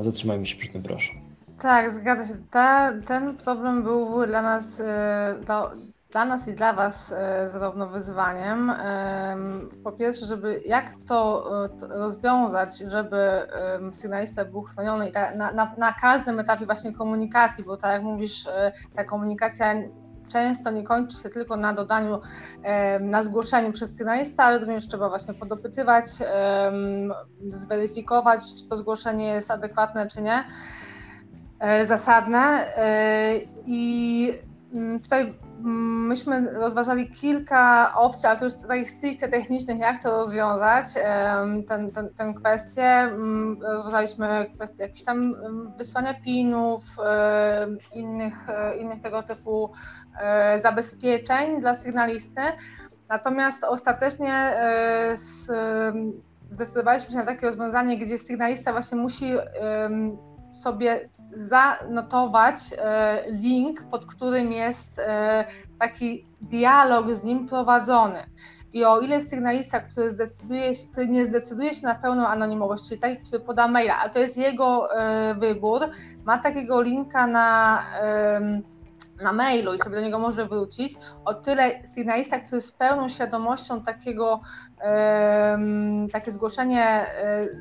Zatrzymajmy 0.00 0.46
się 0.46 0.56
przy 0.56 0.68
tym, 0.68 0.82
proszę. 0.82 1.12
Tak, 1.58 1.90
zgadza 1.90 2.24
się. 2.24 2.40
Ta, 2.50 2.92
ten 3.06 3.36
problem 3.36 3.82
był 3.82 4.26
dla 4.26 4.42
nas, 4.42 4.80
e, 4.80 5.34
no, 5.48 5.70
dla 6.12 6.24
nas 6.24 6.48
i 6.48 6.54
dla 6.54 6.72
Was 6.72 7.12
e, 7.12 7.48
zarówno 7.48 7.88
wyzwaniem. 7.88 8.72
Po 9.84 9.92
pierwsze, 9.92 10.26
żeby 10.26 10.62
jak 10.66 10.86
to, 11.08 11.50
e, 11.64 11.68
rozwiązać, 11.88 12.78
żeby 12.78 13.48
sygnalista 13.92 14.44
był 14.44 14.62
chroniony 14.62 15.12
na, 15.36 15.52
na, 15.52 15.74
na 15.78 15.92
każdym 15.92 16.40
etapie 16.40 16.66
właśnie 16.66 16.92
komunikacji, 16.92 17.64
bo 17.64 17.76
tak 17.76 17.92
jak 17.92 18.02
mówisz, 18.02 18.48
ta 18.96 19.04
komunikacja 19.04 19.74
często 20.28 20.70
nie 20.70 20.84
kończy 20.84 21.22
się 21.22 21.28
tylko 21.28 21.56
na 21.56 21.72
dodaniu, 21.72 22.20
na 23.00 23.22
zgłoszeniu 23.22 23.72
przez 23.72 23.96
sygnalista, 23.96 24.44
ale 24.44 24.58
również 24.58 24.88
trzeba 24.88 25.08
właśnie 25.08 25.34
podopytywać, 25.34 26.04
zweryfikować, 27.48 28.40
czy 28.58 28.68
to 28.68 28.76
zgłoszenie 28.76 29.26
jest 29.26 29.50
adekwatne, 29.50 30.06
czy 30.06 30.22
nie, 30.22 30.44
e, 31.62 31.86
zasadne. 31.86 32.76
E, 32.76 33.32
I 33.66 34.32
mm, 34.74 35.00
tutaj 35.00 35.34
myśmy 35.62 36.52
rozważali 36.52 37.10
kilka 37.10 37.94
opcji, 37.94 38.28
ale 38.28 38.38
to 38.38 38.44
już 38.44 38.54
takich 38.54 38.90
stricte 38.90 39.28
technicznych, 39.28 39.78
jak 39.78 40.02
to 40.02 40.10
rozwiązać, 40.10 40.86
ten, 41.68 41.90
ten, 41.90 42.08
tę 42.08 42.34
kwestię. 42.36 42.84
Mm, 42.84 43.62
rozważaliśmy 43.62 44.50
kwestię 44.54 44.82
jakichś 44.82 45.04
tam 45.04 45.34
wysłania 45.78 46.14
pinów, 46.14 46.82
innych, 47.94 48.48
e, 48.48 48.76
innych 48.76 49.02
tego 49.02 49.22
typu 49.22 49.70
e, 50.20 50.58
zabezpieczeń 50.58 51.60
dla 51.60 51.74
sygnalisty. 51.74 52.40
Natomiast 53.08 53.64
ostatecznie 53.64 54.34
e, 54.34 55.14
zdecydowaliśmy 56.48 57.10
się 57.10 57.16
na 57.16 57.26
takie 57.26 57.46
rozwiązanie, 57.46 57.98
gdzie 57.98 58.18
sygnalista 58.18 58.72
właśnie 58.72 58.98
musi 58.98 59.32
sobie 60.50 61.08
zanotować 61.32 62.56
e, 62.78 63.22
link, 63.30 63.82
pod 63.82 64.06
którym 64.06 64.52
jest 64.52 64.98
e, 64.98 65.44
taki 65.78 66.26
dialog 66.40 67.10
z 67.10 67.24
nim 67.24 67.48
prowadzony. 67.48 68.18
I 68.72 68.84
o 68.84 69.00
ile 69.00 69.20
sygnalista, 69.20 69.80
który, 69.80 70.10
zdecyduje, 70.10 70.72
który 70.92 71.08
nie 71.08 71.26
zdecyduje 71.26 71.74
się 71.74 71.86
na 71.86 71.94
pełną 71.94 72.26
anonimowość, 72.26 72.88
czyli 72.88 73.00
taki, 73.00 73.22
który 73.22 73.40
poda 73.40 73.68
maila, 73.68 73.98
a 73.98 74.08
to 74.08 74.18
jest 74.18 74.38
jego 74.38 74.96
e, 74.96 75.34
wybór, 75.34 75.80
ma 76.24 76.38
takiego 76.38 76.82
linka 76.82 77.26
na 77.26 77.82
na 79.22 79.32
mailu 79.32 79.74
i 79.74 79.78
sobie 79.78 79.96
do 79.96 80.02
niego 80.02 80.18
może 80.18 80.46
wrócić, 80.46 80.92
o 81.24 81.34
tyle 81.34 81.86
sygnalista, 81.86 82.40
który 82.40 82.60
z 82.60 82.72
pełną 82.72 83.08
świadomością 83.08 83.82
takiego, 83.82 84.40
um, 84.84 86.08
takie 86.12 86.30
zgłoszenie 86.30 87.06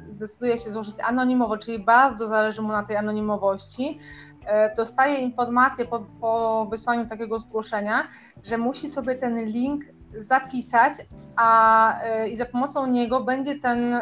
um, 0.05 0.11
zdecyduje 0.11 0.57
się 0.57 0.69
złożyć 0.69 0.95
anonimowo, 1.03 1.57
czyli 1.57 1.79
bardzo 1.79 2.27
zależy 2.27 2.61
mu 2.61 2.67
na 2.67 2.83
tej 2.83 2.97
anonimowości, 2.97 3.99
um, 4.47 4.75
dostaje 4.77 5.17
informację 5.17 5.85
po, 5.85 6.05
po 6.21 6.67
wysłaniu 6.71 7.05
takiego 7.05 7.39
zgłoszenia, 7.39 8.07
że 8.43 8.57
musi 8.57 8.87
sobie 8.87 9.15
ten 9.15 9.45
link 9.45 9.83
zapisać, 10.17 10.93
a 11.35 11.99
e, 12.01 12.29
i 12.29 12.37
za 12.37 12.45
pomocą 12.45 12.87
niego 12.87 13.23
będzie 13.23 13.59
ten 13.59 14.01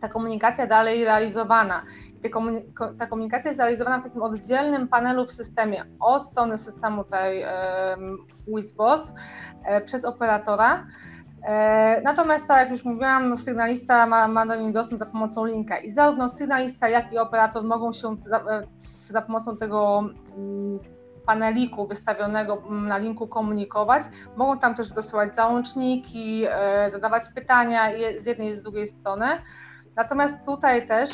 ta 0.00 0.08
komunikacja 0.08 0.66
dalej 0.66 1.04
realizowana 1.04 1.82
ta 2.98 3.06
komunikacja 3.06 3.50
jest 3.50 3.60
realizowana 3.60 3.98
w 3.98 4.02
takim 4.02 4.22
oddzielnym 4.22 4.88
panelu 4.88 5.26
w 5.26 5.32
systemie 5.32 5.84
od 6.00 6.22
strony 6.22 6.58
systemu 6.58 7.04
tej 7.04 7.44
WISBOT 8.48 9.12
e, 9.64 9.80
przez 9.80 10.04
operatora. 10.04 10.86
E, 11.42 12.00
natomiast, 12.04 12.48
tak 12.48 12.58
jak 12.58 12.70
już 12.70 12.84
mówiłam, 12.84 13.36
sygnalista 13.36 14.06
ma, 14.06 14.28
ma 14.28 14.46
do 14.46 14.56
niej 14.56 14.72
dostęp 14.72 14.98
za 14.98 15.06
pomocą 15.06 15.44
linka 15.44 15.78
i 15.78 15.90
zarówno 15.90 16.28
sygnalista, 16.28 16.88
jak 16.88 17.12
i 17.12 17.18
operator 17.18 17.64
mogą 17.64 17.92
się 17.92 18.16
za, 18.24 18.38
e, 18.38 18.62
za 19.08 19.22
pomocą 19.22 19.56
tego 19.56 20.04
mm, 20.36 20.78
paneliku 21.26 21.86
wystawionego 21.86 22.62
mm, 22.66 22.86
na 22.86 22.98
linku 22.98 23.26
komunikować. 23.26 24.02
Mogą 24.36 24.58
tam 24.58 24.74
też 24.74 24.92
dosyłać 24.92 25.34
załączniki, 25.34 26.46
zadawać 26.86 27.22
pytania 27.34 27.90
z 28.18 28.26
jednej 28.26 28.48
i 28.48 28.52
z 28.52 28.62
drugiej 28.62 28.86
strony. 28.86 29.26
Natomiast 29.98 30.44
tutaj 30.44 30.86
też 30.86 31.10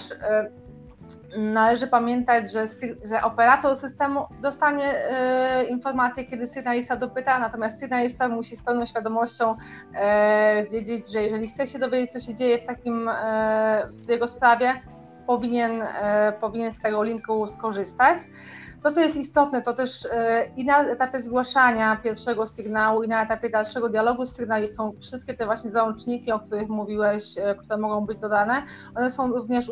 należy 1.36 1.86
pamiętać, 1.86 2.52
że, 2.52 2.64
że 3.04 3.22
operator 3.22 3.76
systemu 3.76 4.20
dostanie 4.40 5.10
e, 5.10 5.64
informację, 5.64 6.24
kiedy 6.24 6.46
sygnalista 6.46 6.96
dopyta, 6.96 7.38
natomiast 7.38 7.80
sygnalista 7.80 8.28
musi 8.28 8.56
z 8.56 8.62
pełną 8.62 8.84
świadomością 8.84 9.56
e, 9.94 10.66
wiedzieć, 10.66 11.12
że 11.12 11.22
jeżeli 11.22 11.48
chce 11.48 11.66
się 11.66 11.78
dowiedzieć, 11.78 12.12
co 12.12 12.20
się 12.20 12.34
dzieje 12.34 12.58
w 12.58 12.64
takim 12.64 13.10
w 13.92 14.08
jego 14.08 14.28
sprawie, 14.28 14.74
powinien, 15.26 15.82
e, 15.82 16.32
powinien 16.40 16.72
z 16.72 16.78
tego 16.78 17.02
linku 17.02 17.46
skorzystać. 17.46 18.18
To, 18.82 18.90
co 18.90 19.00
jest 19.00 19.16
istotne, 19.16 19.62
to 19.62 19.72
też 19.72 20.06
e, 20.12 20.46
i 20.56 20.64
na 20.64 20.82
etapie 20.82 21.20
zgłaszania 21.20 21.96
pierwszego 21.96 22.46
sygnału, 22.46 23.02
i 23.02 23.08
na 23.08 23.22
etapie 23.22 23.50
dalszego 23.50 23.88
dialogu 23.88 24.26
z 24.26 24.32
sygnalistą, 24.32 24.92
wszystkie 25.00 25.34
te 25.34 25.46
właśnie 25.46 25.70
załączniki, 25.70 26.32
o 26.32 26.40
których 26.40 26.68
mówiłeś, 26.68 27.38
e, 27.38 27.54
które 27.54 27.78
mogą 27.78 28.06
być 28.06 28.18
dodane, 28.18 28.62
one 28.94 29.10
są 29.10 29.32
również 29.32 29.70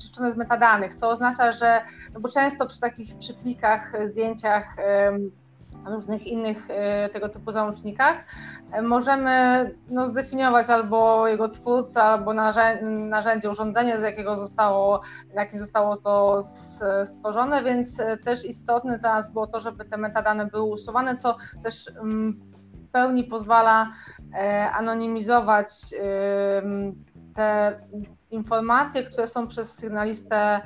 czyszczone 0.00 0.32
z 0.32 0.36
metadanych, 0.36 0.94
co 0.94 1.10
oznacza, 1.10 1.52
że, 1.52 1.80
no 2.14 2.20
bo 2.20 2.28
często 2.28 2.66
przy 2.66 2.80
takich 2.80 3.18
przyplikach, 3.18 3.92
zdjęciach, 4.04 4.76
różnych 5.86 6.26
innych 6.26 6.70
e, 6.70 7.08
tego 7.08 7.28
typu 7.28 7.52
załącznikach, 7.52 8.24
e, 8.72 8.82
możemy 8.82 9.30
no, 9.88 10.06
zdefiniować 10.06 10.70
albo 10.70 11.28
jego 11.28 11.48
twórcę, 11.48 12.02
albo 12.02 12.32
narzędzie, 13.08 13.50
urządzenie, 13.50 13.98
z 13.98 14.02
jakiego 14.02 14.36
zostało, 14.36 15.00
jakim 15.34 15.60
zostało 15.60 15.96
to 15.96 16.40
stworzone, 17.04 17.62
więc 17.62 18.00
e, 18.00 18.16
też 18.16 18.44
istotne 18.44 18.98
dla 18.98 19.14
nas 19.14 19.32
było 19.32 19.46
to, 19.46 19.60
żeby 19.60 19.84
te 19.84 19.96
metadane 19.96 20.46
były 20.46 20.62
usuwane, 20.62 21.16
co 21.16 21.36
też 21.62 21.90
mm, 22.00 22.40
w 22.88 22.92
pełni 22.92 23.24
pozwala 23.24 23.92
anonimizować 24.72 25.68
te 27.34 27.80
informacje, 28.30 29.02
które 29.02 29.26
są 29.26 29.46
przez 29.46 29.74
sygnalistę 29.74 30.60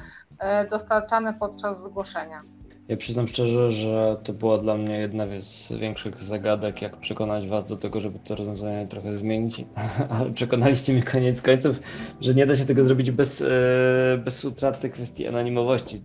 dostarczane 0.71 1.35
podczas 1.35 1.83
zgłoszenia. 1.83 2.42
Ja 2.88 2.97
przyznam 2.97 3.29
szczerze, 3.29 3.73
że 3.73 4.17
to 4.25 4.33
była 4.33 4.59
dla 4.59 4.76
mnie 4.76 4.99
jedna 4.99 5.26
z 5.41 5.73
większych 5.73 6.23
zagadek, 6.23 6.83
jak 6.83 6.97
przekonać 6.97 7.49
Was 7.49 7.64
do 7.64 7.76
tego, 7.76 8.00
żeby 8.00 8.19
to 8.19 8.35
rozwiązanie 8.35 8.87
trochę 8.87 9.17
zmienić, 9.17 9.64
ale 10.11 10.31
przekonaliście 10.31 10.93
mnie 10.93 11.03
koniec 11.03 11.43
końców, 11.43 11.81
że 12.21 12.35
nie 12.35 12.47
da 12.47 12.57
się 12.57 12.64
tego 12.64 12.85
zrobić 12.85 13.11
bez, 13.11 13.41
e, 13.43 13.47
bez 14.25 14.45
utraty 14.45 14.91
kwestii 14.91 15.26
anonimowości. 15.26 16.03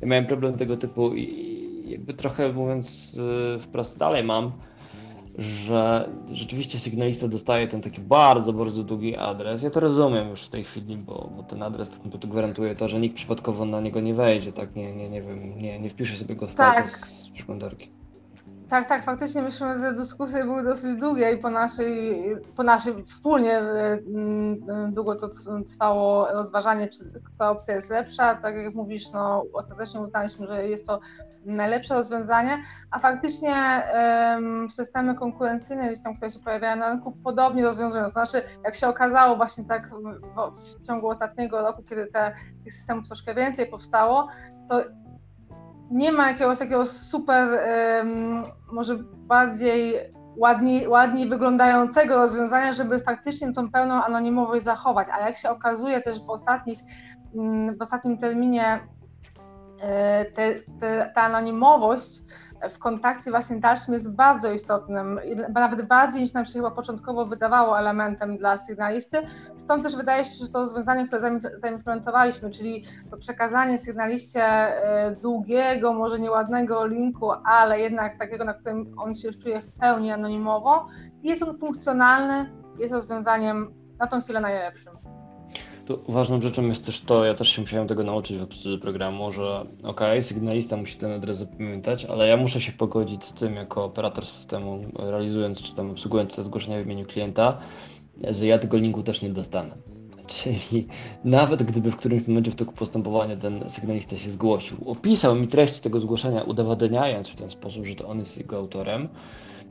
Ja 0.00 0.08
miałem 0.08 0.26
problem 0.26 0.56
tego 0.56 0.76
typu 0.76 1.14
i 1.14 1.90
jakby 1.90 2.14
trochę 2.14 2.52
mówiąc 2.52 3.18
e, 3.56 3.60
wprost 3.60 3.98
dalej 3.98 4.24
mam, 4.24 4.52
że 5.38 6.08
rzeczywiście 6.32 6.78
sygnalista 6.78 7.28
dostaje 7.28 7.68
ten 7.68 7.80
taki 7.80 8.00
bardzo, 8.00 8.52
bardzo 8.52 8.84
długi 8.84 9.16
adres. 9.16 9.62
Ja 9.62 9.70
to 9.70 9.80
rozumiem 9.80 10.28
już 10.28 10.42
w 10.42 10.48
tej 10.48 10.64
chwili, 10.64 10.96
bo, 10.96 11.30
bo 11.36 11.42
ten 11.42 11.62
adres 11.62 11.90
tak 11.90 12.00
gwarantuje 12.30 12.74
to, 12.74 12.88
że 12.88 13.00
nikt 13.00 13.16
przypadkowo 13.16 13.64
na 13.64 13.80
niego 13.80 14.00
nie 14.00 14.14
wejdzie, 14.14 14.52
tak? 14.52 14.76
Nie, 14.76 14.94
nie, 14.94 15.08
nie 15.08 15.22
wiem, 15.22 15.58
nie, 15.58 15.80
nie 15.80 15.90
wpisze 15.90 16.16
sobie 16.16 16.36
go 16.36 16.46
w 16.46 16.54
tak. 16.54 16.90
z 16.90 17.28
przeglądarki. 17.28 18.03
Tak, 18.68 18.88
tak, 18.88 19.04
faktycznie 19.04 19.42
myślę, 19.42 19.78
że 19.78 19.92
dyskusje 19.92 20.44
były 20.44 20.62
dosyć 20.62 20.96
długie 20.96 21.32
i 21.32 21.38
po 21.38 21.50
naszej, 21.50 22.24
po 22.56 22.62
naszej 22.62 23.04
wspólnie 23.04 23.58
mm, 23.58 24.94
długo 24.94 25.14
to 25.14 25.28
trwało 25.72 26.28
rozważanie, 26.28 26.88
czy 26.88 27.20
która 27.24 27.50
opcja 27.50 27.74
jest 27.74 27.90
lepsza. 27.90 28.34
Tak 28.34 28.56
jak 28.56 28.74
mówisz, 28.74 29.12
no, 29.12 29.44
ostatecznie 29.52 30.00
uznaliśmy, 30.00 30.46
że 30.46 30.66
jest 30.66 30.86
to 30.86 31.00
najlepsze 31.46 31.94
rozwiązanie, 31.94 32.62
a 32.90 32.98
faktycznie 32.98 33.82
systemy 34.68 35.14
konkurencyjne 35.14 35.88
gdzieś 35.88 36.02
tam, 36.02 36.14
które 36.14 36.30
się 36.30 36.40
pojawiają 36.40 36.76
na 36.76 36.90
rynku, 36.90 37.12
podobnie 37.12 37.64
rozwiązują. 37.64 38.08
Znaczy, 38.08 38.42
jak 38.64 38.74
się 38.74 38.88
okazało 38.88 39.36
właśnie 39.36 39.64
tak 39.64 39.90
w, 39.90 40.78
w 40.78 40.86
ciągu 40.86 41.08
ostatniego 41.08 41.60
roku, 41.60 41.82
kiedy 41.82 42.06
te, 42.06 42.34
tych 42.64 42.72
systemów 42.72 43.06
troszkę 43.06 43.34
więcej 43.34 43.66
powstało, 43.66 44.28
to 44.68 44.82
nie 45.90 46.12
ma 46.12 46.28
jakiegoś 46.28 46.58
takiego 46.58 46.86
super, 46.86 47.48
um, 47.98 48.36
może 48.72 48.96
bardziej 49.16 49.94
ładniej, 50.36 50.88
ładniej 50.88 51.28
wyglądającego 51.28 52.16
rozwiązania, 52.16 52.72
żeby 52.72 52.98
faktycznie 52.98 53.52
tą 53.52 53.70
pełną 53.70 54.04
anonimowość 54.04 54.64
zachować. 54.64 55.08
A 55.12 55.20
jak 55.20 55.36
się 55.36 55.50
okazuje 55.50 56.00
też 56.00 56.20
w, 56.26 56.30
ostatnich, 56.30 56.78
w 57.78 57.82
ostatnim 57.82 58.18
terminie 58.18 58.80
te, 60.34 60.54
te, 60.80 61.10
ta 61.14 61.22
anonimowość 61.22 62.22
w 62.70 62.78
kontakcie 62.78 63.30
właśnie 63.30 63.60
dalszym 63.60 63.94
jest 63.94 64.14
bardzo 64.14 64.52
istotnym, 64.52 65.20
nawet 65.54 65.88
bardziej 65.88 66.22
niż 66.22 66.32
nam 66.32 66.46
się 66.46 66.52
chyba 66.52 66.70
początkowo 66.70 67.26
wydawało 67.26 67.78
elementem 67.78 68.36
dla 68.36 68.56
sygnalisty. 68.56 69.18
Stąd 69.56 69.82
też 69.82 69.96
wydaje 69.96 70.24
się, 70.24 70.44
że 70.44 70.48
to 70.48 70.60
rozwiązanie, 70.60 71.06
które 71.06 71.40
zaimplementowaliśmy, 71.54 72.50
czyli 72.50 72.84
to 73.10 73.16
przekazanie 73.16 73.78
sygnaliście 73.78 74.42
e, 74.42 75.16
długiego, 75.22 75.92
może 75.92 76.18
nieładnego 76.18 76.86
linku, 76.86 77.30
ale 77.44 77.80
jednak 77.80 78.14
takiego, 78.14 78.44
na 78.44 78.52
którym 78.52 78.94
on 78.98 79.14
się 79.14 79.32
czuje 79.32 79.62
w 79.62 79.68
pełni 79.68 80.12
anonimowo, 80.12 80.86
jest 81.22 81.42
on 81.42 81.58
funkcjonalny, 81.58 82.50
jest 82.78 82.92
rozwiązaniem 82.92 83.74
na 83.98 84.06
tą 84.06 84.20
chwilę 84.20 84.40
najlepszym. 84.40 84.92
Tu 85.86 85.98
ważną 86.08 86.42
rzeczą 86.42 86.66
jest 86.66 86.86
też 86.86 87.00
to, 87.00 87.24
ja 87.24 87.34
też 87.34 87.48
się 87.48 87.62
musiałem 87.62 87.88
tego 87.88 88.02
nauczyć 88.04 88.38
w 88.38 88.42
obsłudze 88.42 88.78
programu, 88.78 89.32
że 89.32 89.66
ok, 89.82 90.00
sygnalista 90.20 90.76
musi 90.76 90.96
ten 90.96 91.12
adres 91.12 91.38
zapamiętać, 91.38 92.04
ale 92.04 92.28
ja 92.28 92.36
muszę 92.36 92.60
się 92.60 92.72
pogodzić 92.72 93.24
z 93.24 93.32
tym 93.32 93.54
jako 93.54 93.84
operator 93.84 94.26
systemu, 94.26 94.84
realizując 94.98 95.62
czy 95.62 95.74
tam 95.74 95.90
obsługując 95.90 96.36
te 96.36 96.44
zgłoszenia 96.44 96.82
w 96.82 96.86
imieniu 96.86 97.06
klienta, 97.06 97.58
że 98.30 98.46
ja 98.46 98.58
tego 98.58 98.76
linku 98.76 99.02
też 99.02 99.22
nie 99.22 99.30
dostanę. 99.30 99.74
Czyli 100.26 100.86
nawet 101.24 101.62
gdyby 101.62 101.90
w 101.90 101.96
którymś 101.96 102.28
momencie 102.28 102.50
w 102.50 102.54
toku 102.54 102.72
postępowania 102.72 103.36
ten 103.36 103.70
sygnalista 103.70 104.18
się 104.18 104.30
zgłosił, 104.30 104.76
opisał 104.86 105.36
mi 105.36 105.48
treść 105.48 105.80
tego 105.80 106.00
zgłoszenia, 106.00 106.42
udowadniając 106.42 107.28
w 107.28 107.36
ten 107.36 107.50
sposób, 107.50 107.86
że 107.86 107.94
to 107.94 108.08
on 108.08 108.18
jest 108.18 108.38
jego 108.38 108.56
autorem, 108.56 109.08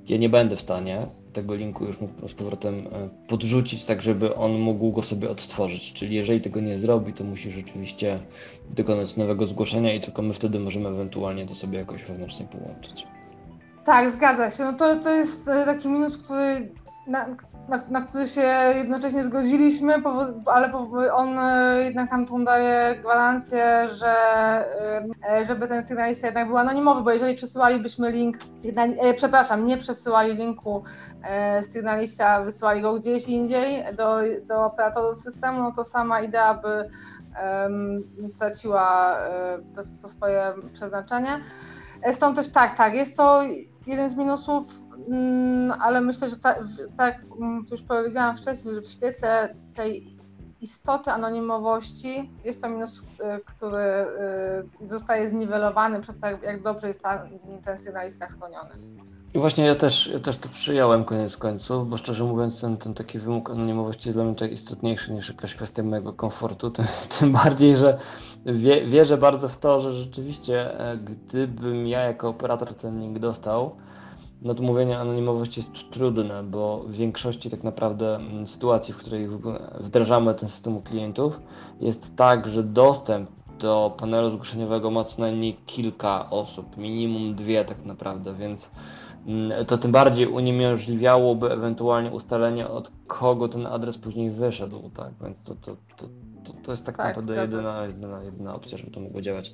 ja 0.08 0.18
nie 0.18 0.30
będę 0.30 0.56
w 0.56 0.62
stanie 0.62 1.08
tego 1.34 1.56
linku 1.56 1.86
już 1.86 2.02
mu 2.02 2.10
z 2.28 2.34
powrotem 2.34 2.76
e, 2.76 3.10
podrzucić, 3.28 3.86
tak 3.86 4.02
żeby 4.02 4.36
on 4.36 4.60
mógł 4.60 4.92
go 4.92 5.02
sobie 5.02 5.30
odtworzyć. 5.30 5.94
Czyli 5.94 6.16
jeżeli 6.16 6.42
tego 6.42 6.62
nie 6.62 6.78
zrobi, 6.78 7.14
to 7.14 7.24
musi 7.24 7.52
rzeczywiście 7.52 8.20
dokonać 8.70 9.16
nowego 9.16 9.48
zgłoszenia 9.48 9.94
i 9.94 10.02
tylko 10.02 10.22
my 10.22 10.34
wtedy 10.34 10.60
możemy 10.60 10.90
ewentualnie 10.90 11.46
to 11.46 11.56
sobie 11.56 11.78
jakoś 11.78 12.04
wewnętrznie 12.04 12.46
połączyć. 12.46 13.08
Tak, 13.86 14.10
zgadza 14.10 14.50
się. 14.50 14.64
No 14.64 14.74
to, 14.74 14.96
to 14.96 15.16
jest 15.16 15.50
e, 15.50 15.66
taki 15.66 15.88
minus, 15.88 16.18
który 16.18 16.70
na, 17.08 17.28
na, 17.70 17.78
na 17.90 18.02
który 18.02 18.28
się 18.28 18.42
jednocześnie 18.76 19.24
zgodziliśmy, 19.24 19.94
ale 20.46 20.72
on 21.14 21.40
e, 21.40 21.84
jednak 21.84 22.12
nam 22.12 22.26
tu 22.26 22.44
daje 22.44 22.96
gwarancję, 23.02 23.90
że 23.90 24.16
e, 25.30 25.46
żeby 25.46 25.68
ten 25.68 25.84
sygnalista 25.84 26.28
jednak 26.28 26.48
był 26.48 26.58
anonimowy, 26.58 27.02
bo 27.02 27.12
jeżeli 27.12 27.36
przesyłalibyśmy 27.36 28.12
link, 28.12 28.38
przepraszam, 29.16 29.66
nie 29.66 29.78
przesyłali 29.78 30.36
linku 30.36 30.84
sygnalista, 31.62 32.42
wysyłali 32.44 32.82
go 32.82 32.94
gdzieś 33.00 33.28
indziej 33.28 33.84
do, 33.96 34.18
do 34.48 34.66
operatorów 34.66 35.20
systemu, 35.20 35.64
no 35.64 35.72
to 35.72 35.84
sama 35.84 36.22
idea 36.22 36.54
by 36.54 36.90
um, 37.44 38.04
traciła 38.40 39.18
to, 39.76 39.82
to 40.02 40.08
swoje 40.08 40.54
przeznaczenie. 40.74 41.40
Stąd 42.12 42.36
też 42.36 42.50
tak, 42.50 42.78
tak, 42.78 42.94
jest 42.94 43.18
to 43.18 43.42
jeden 43.88 44.10
z 44.10 44.16
minusów, 44.16 44.83
ale 45.80 46.02
myślę, 46.02 46.30
że 46.30 46.36
tak, 46.36 46.60
tak 46.98 47.16
jak 47.62 47.72
już 47.72 47.82
powiedziałam 47.82 48.38
wcześniej, 48.38 48.76
że 48.76 48.82
w 48.82 48.88
świetle 48.88 49.56
tej 49.74 50.04
istoty 50.62 51.12
anonimowości 51.12 52.32
jest 52.46 52.62
to 52.62 52.70
minus, 52.70 53.00
y, 53.00 53.06
który 53.46 54.06
y, 54.84 54.88
zostaje 54.88 55.30
zniwelowany 55.30 56.02
przez 56.02 56.20
to, 56.20 56.28
jak 56.28 56.64
dobrze 56.64 56.88
jest 56.88 57.02
ta, 57.02 57.28
ten 57.64 57.78
sygnalista 57.78 58.28
chroniony. 58.28 58.70
I 59.34 59.40
właśnie 59.40 59.66
ja 59.66 59.76
też, 59.76 60.08
ja 60.08 60.20
też 60.20 60.38
to 60.38 60.50
przyjąłem 60.50 61.04
koniec 61.06 61.38
końców, 61.38 61.90
bo 61.90 61.98
szczerze 61.98 62.24
mówiąc 62.24 62.62
ten, 62.62 62.78
ten 62.78 62.94
taki 62.94 63.20
wymóg 63.20 63.50
anonimowości 63.50 64.10
jest 64.10 64.18
dla 64.18 64.24
mnie 64.24 64.34
tutaj 64.34 64.54
istotniejszy 64.54 65.14
niż 65.14 65.30
jakaś 65.30 65.56
kwestia 65.56 65.84
mojego 65.84 66.14
komfortu, 66.14 66.72
tym, 66.72 66.86
tym 67.20 67.32
bardziej, 67.32 67.78
że 67.78 67.98
wie, 68.46 68.88
wierzę 68.88 69.18
bardzo 69.18 69.48
w 69.48 69.58
to, 69.58 69.80
że 69.80 69.94
rzeczywiście 69.94 70.80
e, 70.80 70.98
gdybym 70.98 71.88
ja 71.88 72.00
jako 72.00 72.30
operator 72.30 72.76
ten 72.76 73.00
link 73.00 73.20
dostał, 73.20 73.76
to 74.56 74.64
mówienie 74.64 75.00
anonimowości 75.00 75.60
jest 75.62 75.92
trudne, 75.92 76.44
bo 76.44 76.80
w 76.80 76.92
większości 76.92 77.50
tak 77.50 77.64
naprawdę 77.64 78.16
mm, 78.16 78.48
sytuacji, 78.48 78.94
w 78.94 78.98
której 78.98 79.28
wdrażamy 79.80 80.34
ten 80.34 80.50
system 80.50 80.78
u 80.78 80.82
klientów, 80.82 81.40
jest 81.82 82.16
tak, 82.16 82.48
że 82.48 82.64
dostęp 82.64 83.30
do 83.60 83.96
panelu 83.98 84.30
zgłoszeniowego 84.30 84.92
ma 84.92 85.04
co 85.04 85.22
najmniej 85.22 85.58
kilka 85.66 86.30
osób, 86.30 86.78
minimum 86.78 87.36
dwie 87.36 87.66
tak 87.66 87.86
naprawdę, 87.86 88.34
więc 88.34 88.70
Mm, 89.28 89.66
to 89.66 89.78
tym 89.78 89.92
bardziej 89.92 90.28
uniemożliwiałoby 90.28 91.52
ewentualnie 91.52 92.12
ustalenie, 92.12 92.68
od 92.68 92.92
kogo 93.08 93.48
ten 93.48 93.68
adres 93.68 93.98
później 93.98 94.32
wyszedł, 94.32 94.90
tak? 94.90 95.12
Więc 95.22 95.44
to, 95.44 95.56
to, 95.56 95.76
to, 95.98 96.06
to, 96.44 96.54
to 96.54 96.72
jest 96.72 96.86
tak, 96.86 96.98
tak 96.98 97.08
naprawdę 97.08 97.42
jedyna, 97.42 97.86
jedyna, 97.86 98.24
jedyna 98.24 98.56
opcja, 98.56 98.78
żeby 98.78 98.92
to 98.92 99.00
mogło 99.00 99.22
działać. 99.22 99.54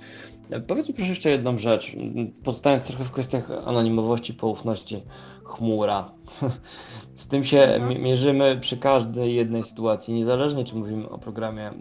E, 0.50 0.60
powiedz 0.60 0.88
mi 0.88 0.94
proszę 0.94 1.10
jeszcze 1.10 1.30
jedną 1.30 1.58
rzecz, 1.58 1.96
pozostając 2.44 2.84
trochę 2.84 3.04
w 3.04 3.12
kwestiach 3.12 3.52
anonimowości, 3.66 4.34
poufności, 4.34 5.04
chmura. 5.44 6.12
Z 7.16 7.28
tym 7.28 7.44
się 7.44 7.60
mhm. 7.62 8.02
mierzymy 8.02 8.58
przy 8.62 8.78
każdej 8.78 9.36
jednej 9.36 9.64
sytuacji, 9.64 10.14
niezależnie 10.14 10.64
czy 10.66 10.76
mówimy 10.76 11.10
o 11.10 11.18
programie 11.18 11.68
mm, 11.68 11.80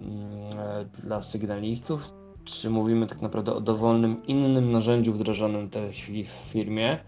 e, 0.59 0.85
dla 0.85 1.23
sygnalistów, 1.23 2.13
czy 2.45 2.71
mówimy 2.71 3.07
tak 3.07 3.23
naprawdę 3.23 3.53
o 3.55 3.61
dowolnym 3.61 4.27
innym 4.27 4.73
narzędziu 4.73 5.13
wdrażanym 5.13 5.67
w 5.67 5.71
tej 5.71 5.93
chwili 5.93 6.25
w 6.25 6.31
firmie. 6.31 6.99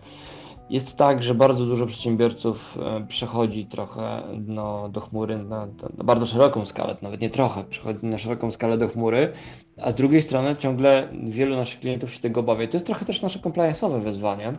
Jest 0.70 0.96
tak, 0.96 1.22
że 1.22 1.34
bardzo 1.34 1.66
dużo 1.66 1.86
przedsiębiorców 1.86 2.78
e, 2.82 3.06
przechodzi 3.06 3.66
trochę 3.66 4.22
no, 4.46 4.88
do 4.88 5.00
chmury 5.00 5.38
na, 5.38 5.66
na, 5.66 6.04
bardzo 6.04 6.26
szeroką 6.26 6.66
skalę, 6.66 6.96
nawet 7.02 7.20
nie 7.20 7.30
trochę, 7.30 7.64
przechodzi 7.64 8.06
na 8.06 8.18
szeroką 8.18 8.50
skalę 8.50 8.78
do 8.78 8.88
chmury, 8.88 9.32
a 9.76 9.90
z 9.90 9.94
drugiej 9.94 10.22
strony 10.22 10.56
ciągle 10.56 11.08
wielu 11.24 11.56
naszych 11.56 11.80
klientów 11.80 12.14
się 12.14 12.20
tego 12.20 12.40
obawia. 12.40 12.66
To 12.66 12.76
jest 12.76 12.86
trochę 12.86 13.04
też 13.04 13.22
nasze 13.22 13.38
compliance'owe 13.38 14.00
wyzwanie. 14.00 14.52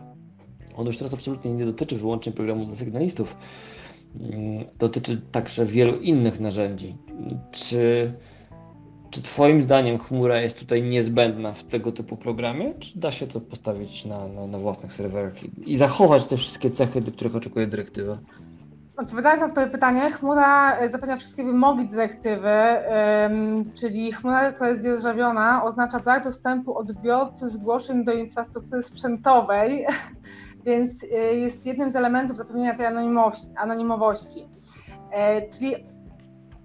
Ono 0.76 0.86
już 0.86 0.98
teraz 0.98 1.14
absolutnie 1.14 1.52
nie 1.52 1.64
dotyczy 1.64 1.96
wyłącznie 1.96 2.32
programu 2.32 2.64
dla 2.66 2.76
sygnalistów. 2.76 3.36
Mm, 4.20 4.64
dotyczy 4.78 5.22
także 5.32 5.66
wielu 5.66 6.00
innych 6.00 6.40
narzędzi. 6.40 6.96
Czy 7.52 8.12
czy 9.12 9.22
Twoim 9.22 9.62
zdaniem 9.62 9.98
chmura 9.98 10.40
jest 10.40 10.58
tutaj 10.58 10.82
niezbędna 10.82 11.52
w 11.52 11.64
tego 11.64 11.92
typu 11.92 12.16
programie, 12.16 12.74
czy 12.74 12.98
da 12.98 13.12
się 13.12 13.26
to 13.26 13.40
postawić 13.40 14.04
na, 14.04 14.28
na, 14.28 14.46
na 14.46 14.58
własnych 14.58 14.92
serwerach 14.92 15.34
i, 15.66 15.76
zachować 15.76 16.26
te 16.26 16.36
wszystkie 16.36 16.70
cechy, 16.70 17.00
do 17.00 17.12
których 17.12 17.36
oczekuje 17.36 17.66
dyrektywa? 17.66 18.18
Odpowiadając 18.96 19.40
na 19.40 19.48
Twoje 19.48 19.66
pytanie, 19.66 20.10
chmura 20.10 20.76
e, 20.76 20.88
zapewnia 20.88 21.16
wszystkie 21.16 21.44
wymogi 21.44 21.86
dyrektywy, 21.86 22.52
czyli 23.74 24.12
chmura, 24.12 24.52
która 24.52 24.68
jest 24.70 24.82
dzierżawiona, 24.82 25.64
oznacza 25.64 26.00
brak 26.00 26.24
dostępu 26.24 26.78
odbiorcy 26.78 27.48
zgłoszeń 27.48 28.04
do 28.04 28.12
infrastruktury 28.12 28.82
sprzętowej, 28.82 29.86
więc 30.66 31.04
e, 31.04 31.16
jest 31.16 31.66
jednym 31.66 31.90
z 31.90 31.96
elementów 31.96 32.36
zapewnienia 32.36 32.76
tej 32.76 32.86
anonimowości. 33.56 34.48
E, 35.10 35.48
czyli 35.48 35.74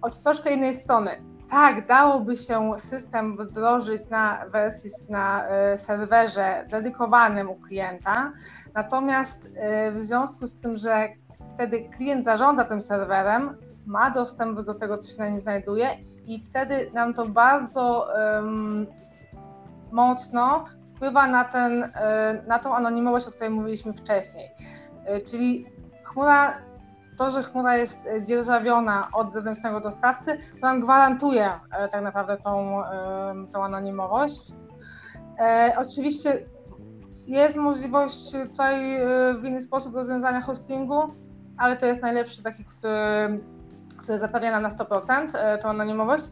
od 0.01 0.23
troszkę 0.23 0.53
innej 0.53 0.73
strony 0.73 1.26
tak, 1.49 1.87
dałoby 1.87 2.37
się 2.37 2.73
system 2.77 3.37
wdrożyć 3.37 4.09
na 4.09 4.45
wersji 4.51 4.89
na 5.09 5.47
e, 5.47 5.77
serwerze 5.77 6.65
dedykowanym 6.69 7.49
u 7.49 7.55
klienta, 7.55 8.33
natomiast 8.73 9.49
e, 9.55 9.91
w 9.91 9.99
związku 9.99 10.47
z 10.47 10.61
tym, 10.61 10.77
że 10.77 11.09
wtedy 11.49 11.89
klient 11.97 12.25
zarządza 12.25 12.63
tym 12.63 12.81
serwerem, 12.81 13.57
ma 13.85 14.09
dostęp 14.09 14.61
do 14.61 14.73
tego, 14.73 14.97
co 14.97 15.13
się 15.13 15.19
na 15.19 15.29
nim 15.29 15.41
znajduje 15.41 15.89
i 16.25 16.43
wtedy 16.45 16.91
nam 16.93 17.13
to 17.13 17.25
bardzo 17.25 18.07
um, 18.35 18.87
mocno 19.91 20.65
wpływa 20.95 21.27
na, 21.27 21.43
ten, 21.43 21.83
e, 21.83 22.43
na 22.47 22.59
tą 22.59 22.75
anonimowość, 22.75 23.27
o 23.27 23.31
której 23.31 23.49
mówiliśmy 23.49 23.93
wcześniej. 23.93 24.51
Czyli 25.25 25.65
chmura 26.03 26.53
to, 27.17 27.29
że 27.29 27.43
chmura 27.43 27.77
jest 27.77 28.07
e, 28.07 28.23
dzierżawiona 28.23 29.09
od 29.13 29.31
zewnętrznego 29.33 29.79
dostawcy, 29.79 30.37
to 30.37 30.67
nam 30.67 30.79
gwarantuje 30.79 31.51
e, 31.71 31.87
tak 31.89 32.03
naprawdę 32.03 32.37
tą, 32.37 32.81
tą 33.53 33.63
anonimowość. 33.63 34.51
E, 35.39 35.75
oczywiście 35.77 36.45
jest 37.27 37.57
możliwość 37.57 38.31
tutaj 38.31 38.99
w 39.39 39.45
inny 39.45 39.61
sposób 39.61 39.95
rozwiązania 39.95 40.41
hostingu, 40.41 41.01
ale 41.57 41.77
to 41.77 41.85
jest 41.85 42.01
najlepszy 42.01 42.43
taki, 42.43 42.65
który 42.65 43.39
zapewnia 44.15 44.51
nam 44.51 44.63
na 44.63 44.69
100% 44.69 45.37
e, 45.37 45.57
tą 45.57 45.69
anonimowość. 45.69 46.25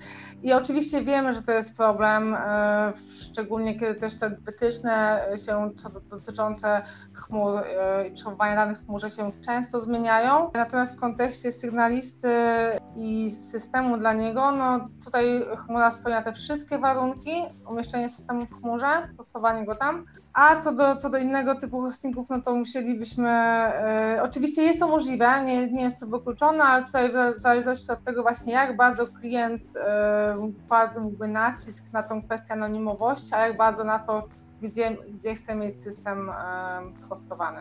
I 0.44 0.54
oczywiście 0.54 1.02
wiemy, 1.02 1.34
że 1.34 1.42
to 1.42 1.52
jest 1.52 1.78
problem, 1.78 2.36
e, 2.36 2.94
szczególnie 3.22 3.80
kiedy 3.80 3.96
też 3.96 4.20
te 4.20 4.30
wytyczne 4.30 5.26
się 5.46 5.72
co 5.76 5.90
do, 5.90 6.00
dotyczące 6.00 6.82
chmur 7.14 7.60
e, 7.60 8.08
i 8.08 8.12
przechowywania 8.12 8.56
danych 8.56 8.78
w 8.78 8.86
chmurze 8.86 9.10
się 9.10 9.32
często 9.46 9.82
zmieniają. 9.82 10.52
Natomiast 10.54 10.98
w 10.98 11.00
kontekście 11.00 11.52
sygnalisty 11.52 12.30
i 12.96 13.32
systemu 13.32 13.98
dla 13.98 14.14
niego, 14.14 14.52
no 14.52 14.88
tutaj 15.06 15.46
chmura 15.58 15.92
spełnia 15.92 16.22
te 16.22 16.34
wszystkie 16.34 16.78
warunki, 16.78 17.32
umieszczenie 17.70 18.10
systemu 18.10 18.46
w 18.46 18.62
chmurze, 18.62 19.10
postawanie 19.18 19.66
go 19.66 19.76
tam, 19.76 20.06
a 20.36 20.56
co 20.56 20.74
do, 20.74 20.96
co 20.96 21.10
do 21.10 21.18
innego 21.18 21.56
typu 21.56 21.82
hostingów, 21.82 22.30
no 22.30 22.42
to 22.42 22.56
musielibyśmy, 22.56 23.30
e, 23.30 24.20
oczywiście 24.24 24.62
jest 24.62 24.80
to 24.80 24.88
możliwe, 24.88 25.44
nie, 25.46 25.72
nie 25.72 25.84
jest 25.84 26.00
to 26.00 26.08
wykluczone, 26.08 26.64
ale 26.64 26.86
tutaj 26.86 27.12
w 27.34 27.38
zależności 27.38 27.92
od 27.92 28.04
tego 28.04 28.22
właśnie 28.22 28.54
jak 28.54 28.78
bardzo 28.78 29.08
klient 29.08 29.62
e, 29.78 30.52
kładłby 30.68 31.28
nacisk 31.28 31.94
na 31.94 32.04
tą 32.04 32.24
kwestię 32.24 32.54
anonimowości, 32.54 33.36
a 33.36 33.48
jak 33.48 33.58
bardzo 33.58 33.84
na 33.84 34.00
to, 34.00 34.24
gdzie, 34.62 34.98
gdzie 35.10 35.36
chce 35.36 35.56
mieć 35.56 35.80
system 35.80 36.30
e, 36.30 36.34
hostowany. 37.10 37.60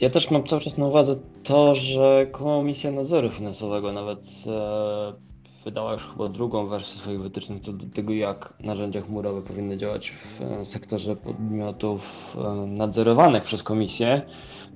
Ja 0.00 0.10
też 0.10 0.30
mam 0.30 0.44
cały 0.44 0.62
czas 0.62 0.78
na 0.78 0.86
uwadze 0.86 1.16
to, 1.42 1.74
że 1.74 2.26
Komisja 2.26 2.90
Nadzoru 2.90 3.30
Finansowego 3.30 3.92
nawet 3.92 4.20
e, 4.46 5.29
wydała 5.64 5.92
już 5.92 6.08
chyba 6.08 6.28
drugą 6.28 6.66
wersję 6.66 7.00
swoich 7.00 7.20
wytycznych 7.20 7.62
co 7.62 7.72
do 7.72 7.86
tego, 7.94 8.12
jak 8.12 8.54
narzędzia 8.60 9.00
chmurowe 9.00 9.42
powinny 9.42 9.76
działać 9.76 10.10
w 10.10 10.40
e, 10.40 10.66
sektorze 10.66 11.16
podmiotów 11.16 12.36
e, 12.38 12.66
nadzorowanych 12.66 13.42
przez 13.42 13.62
komisję. 13.62 14.22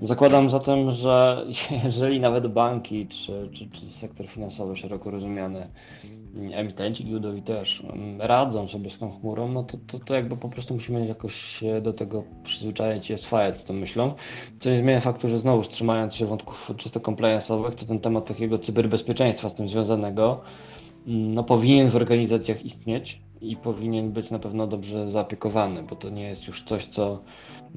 Zakładam 0.03 0.51
zatem, 0.51 0.90
że 0.90 1.47
jeżeli 1.85 2.20
nawet 2.20 2.47
banki 2.47 3.07
czy, 3.07 3.49
czy, 3.53 3.70
czy 3.70 3.90
sektor 3.90 4.29
finansowy 4.29 4.77
szeroko 4.77 5.11
rozumiany, 5.11 5.68
emitenci 6.53 7.05
giełdowi 7.05 7.42
też 7.42 7.83
radzą 8.18 8.68
sobie 8.68 8.90
z 8.90 8.99
tą 8.99 9.12
chmurą, 9.12 9.49
no 9.49 9.62
to, 9.62 9.79
to, 9.87 9.99
to 9.99 10.14
jakby 10.14 10.37
po 10.37 10.49
prostu 10.49 10.75
musimy 10.75 11.07
jakoś 11.07 11.35
się 11.35 11.81
do 11.81 11.92
tego 11.92 12.25
przyzwyczaić 12.44 13.11
i 13.11 13.14
oswajać 13.14 13.59
z 13.59 13.64
tą 13.64 13.75
myślą. 13.75 14.14
Co 14.59 14.70
nie 14.70 14.79
zmienia 14.79 15.01
faktu, 15.01 15.29
że 15.29 15.38
znowu 15.38 15.62
trzymając 15.62 16.14
się 16.14 16.27
wątków 16.27 16.73
czysto 16.77 17.01
compliance'owych, 17.01 17.75
to 17.75 17.87
ten 17.87 18.01
temat 18.01 18.25
takiego 18.27 18.59
cyberbezpieczeństwa 18.59 19.49
z 19.49 19.55
tym 19.55 19.68
związanego 19.68 20.40
no, 21.06 21.44
powinien 21.44 21.88
w 21.88 21.96
organizacjach 21.96 22.64
istnieć 22.64 23.20
i 23.40 23.56
powinien 23.56 24.12
być 24.12 24.30
na 24.30 24.38
pewno 24.38 24.66
dobrze 24.66 25.10
zaopiekowany, 25.10 25.82
bo 25.82 25.96
to 25.96 26.10
nie 26.10 26.22
jest 26.22 26.46
już 26.46 26.62
coś, 26.62 26.86
co 26.86 27.20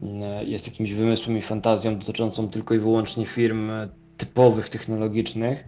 mm, 0.01 0.47
jest 0.47 0.67
jakimś 0.67 0.91
wymysłem 0.91 1.37
i 1.37 1.41
fantazją 1.41 1.99
dotyczącą 1.99 2.49
tylko 2.49 2.73
i 2.75 2.79
wyłącznie 2.79 3.25
firm 3.25 3.71
typowych, 4.17 4.69
technologicznych. 4.69 5.67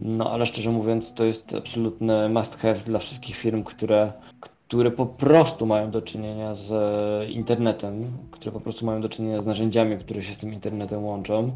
No 0.00 0.30
ale 0.30 0.46
szczerze 0.46 0.70
mówiąc, 0.70 1.12
to 1.12 1.24
jest 1.24 1.54
absolutny 1.54 2.28
must 2.28 2.58
have 2.58 2.74
dla 2.74 2.98
wszystkich 2.98 3.36
firm, 3.36 3.64
które, 3.64 4.12
które 4.68 4.90
po 4.90 5.06
prostu 5.06 5.66
mają 5.66 5.90
do 5.90 6.02
czynienia 6.02 6.54
z 6.54 6.70
internetem, 7.30 8.06
które 8.30 8.52
po 8.52 8.60
prostu 8.60 8.86
mają 8.86 9.00
do 9.00 9.08
czynienia 9.08 9.42
z 9.42 9.46
narzędziami, 9.46 9.98
które 9.98 10.22
się 10.22 10.34
z 10.34 10.38
tym 10.38 10.52
internetem 10.52 11.04
łączą. 11.04 11.52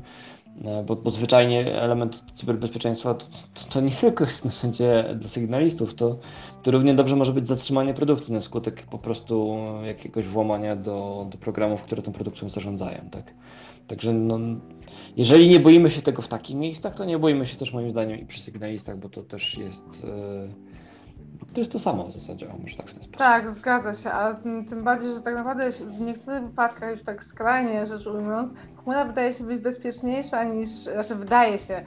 E, 0.64 0.82
bo, 0.82 0.96
bo 0.96 1.10
zwyczajnie 1.10 1.80
element 1.80 2.24
cyberbezpieczeństwa 2.34 3.14
to, 3.14 3.26
to, 3.54 3.64
to, 3.70 3.80
nie 3.80 3.90
tylko 3.90 4.24
jest 4.24 4.44
narzędzie 4.44 5.16
dla 5.18 5.28
sygnalistów, 5.28 5.94
to, 5.94 6.18
to 6.62 6.70
równie 6.70 6.94
dobrze 6.94 7.16
może 7.16 7.32
być 7.32 7.48
zatrzymanie 7.48 7.94
produkcji 7.94 8.34
na 8.34 8.40
skutek 8.40 8.82
po 8.82 8.98
prostu 8.98 9.56
jakiegoś 9.84 10.26
włamania 10.26 10.76
do, 10.76 11.26
do 11.30 11.38
programów, 11.38 11.82
które 11.82 12.02
tą 12.02 12.12
produkcją 12.12 12.48
zarządzają. 12.48 12.98
Tak? 13.10 13.34
Także 13.86 14.12
no, 14.12 14.38
jeżeli 15.16 15.48
nie 15.48 15.60
boimy 15.60 15.90
się 15.90 16.02
tego 16.02 16.22
w 16.22 16.28
takich 16.28 16.56
miejscach, 16.56 16.94
to 16.94 17.04
nie 17.04 17.18
boimy 17.18 17.46
się 17.46 17.56
też 17.56 17.72
moim 17.72 17.90
zdaniem 17.90 18.20
i 18.20 18.26
przy 18.26 18.40
sygnalistach, 18.40 18.98
bo 18.98 19.08
to 19.08 19.22
też 19.22 19.58
jest. 19.58 19.84
Yy 20.04 20.72
to 21.54 21.60
jest 21.60 21.72
to 21.72 21.78
samo 21.78 22.06
w 22.06 22.12
zasadzie, 22.12 22.48
może 22.62 22.76
tak 22.76 22.86
w 22.86 22.94
ten 22.94 23.02
sposób. 23.02 23.16
Tak, 23.16 23.50
zgadza 23.50 23.92
się, 23.92 24.10
ale 24.10 24.36
tym 24.68 24.84
bardziej, 24.84 25.14
że 25.14 25.20
tak 25.20 25.34
naprawdę 25.34 25.70
w 25.70 26.00
niektórych 26.00 26.42
wypadkach, 26.42 26.90
już 26.90 27.02
tak 27.02 27.24
skrajnie 27.24 27.86
rzecz 27.86 28.06
ujmując, 28.06 28.54
chmura 28.82 29.04
wydaje 29.04 29.32
się 29.32 29.44
być 29.44 29.62
bezpieczniejsza 29.62 30.44
niż, 30.44 30.68
znaczy 30.68 31.14
wydaje 31.14 31.58
się, 31.58 31.84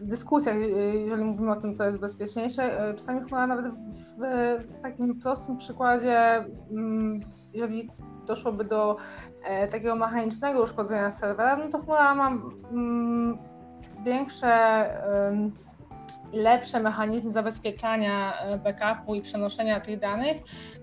w 0.00 0.04
dyskusjach, 0.04 0.56
e, 0.56 0.60
jeżeli 0.96 1.24
mówimy 1.24 1.52
o 1.52 1.56
tym, 1.56 1.74
co 1.74 1.84
jest 1.84 2.00
bezpieczniejsze, 2.00 2.88
e, 2.88 2.94
czasami 2.94 3.20
chmura 3.20 3.46
nawet 3.46 3.66
w 3.68 4.82
takim 4.82 5.20
prostym 5.20 5.56
przykładzie, 5.56 6.44
mm, 6.70 7.20
jeżeli 7.52 7.90
doszłoby 8.26 8.64
do 8.64 8.96
e, 9.44 9.66
takiego 9.68 9.96
mechanicznego 9.96 10.62
uszkodzenia 10.62 11.10
serwera, 11.10 11.56
no 11.56 11.68
to 11.68 11.78
chmura 11.78 12.14
ma 12.14 12.28
mm, 12.72 13.38
większe 14.04 14.48
lepsze 16.32 16.80
mechanizmy 16.80 17.30
zabezpieczania 17.30 18.40
e, 18.40 18.58
backupu 18.58 19.14
i 19.14 19.22
przenoszenia 19.22 19.80
tych 19.80 19.98
danych. 19.98 20.36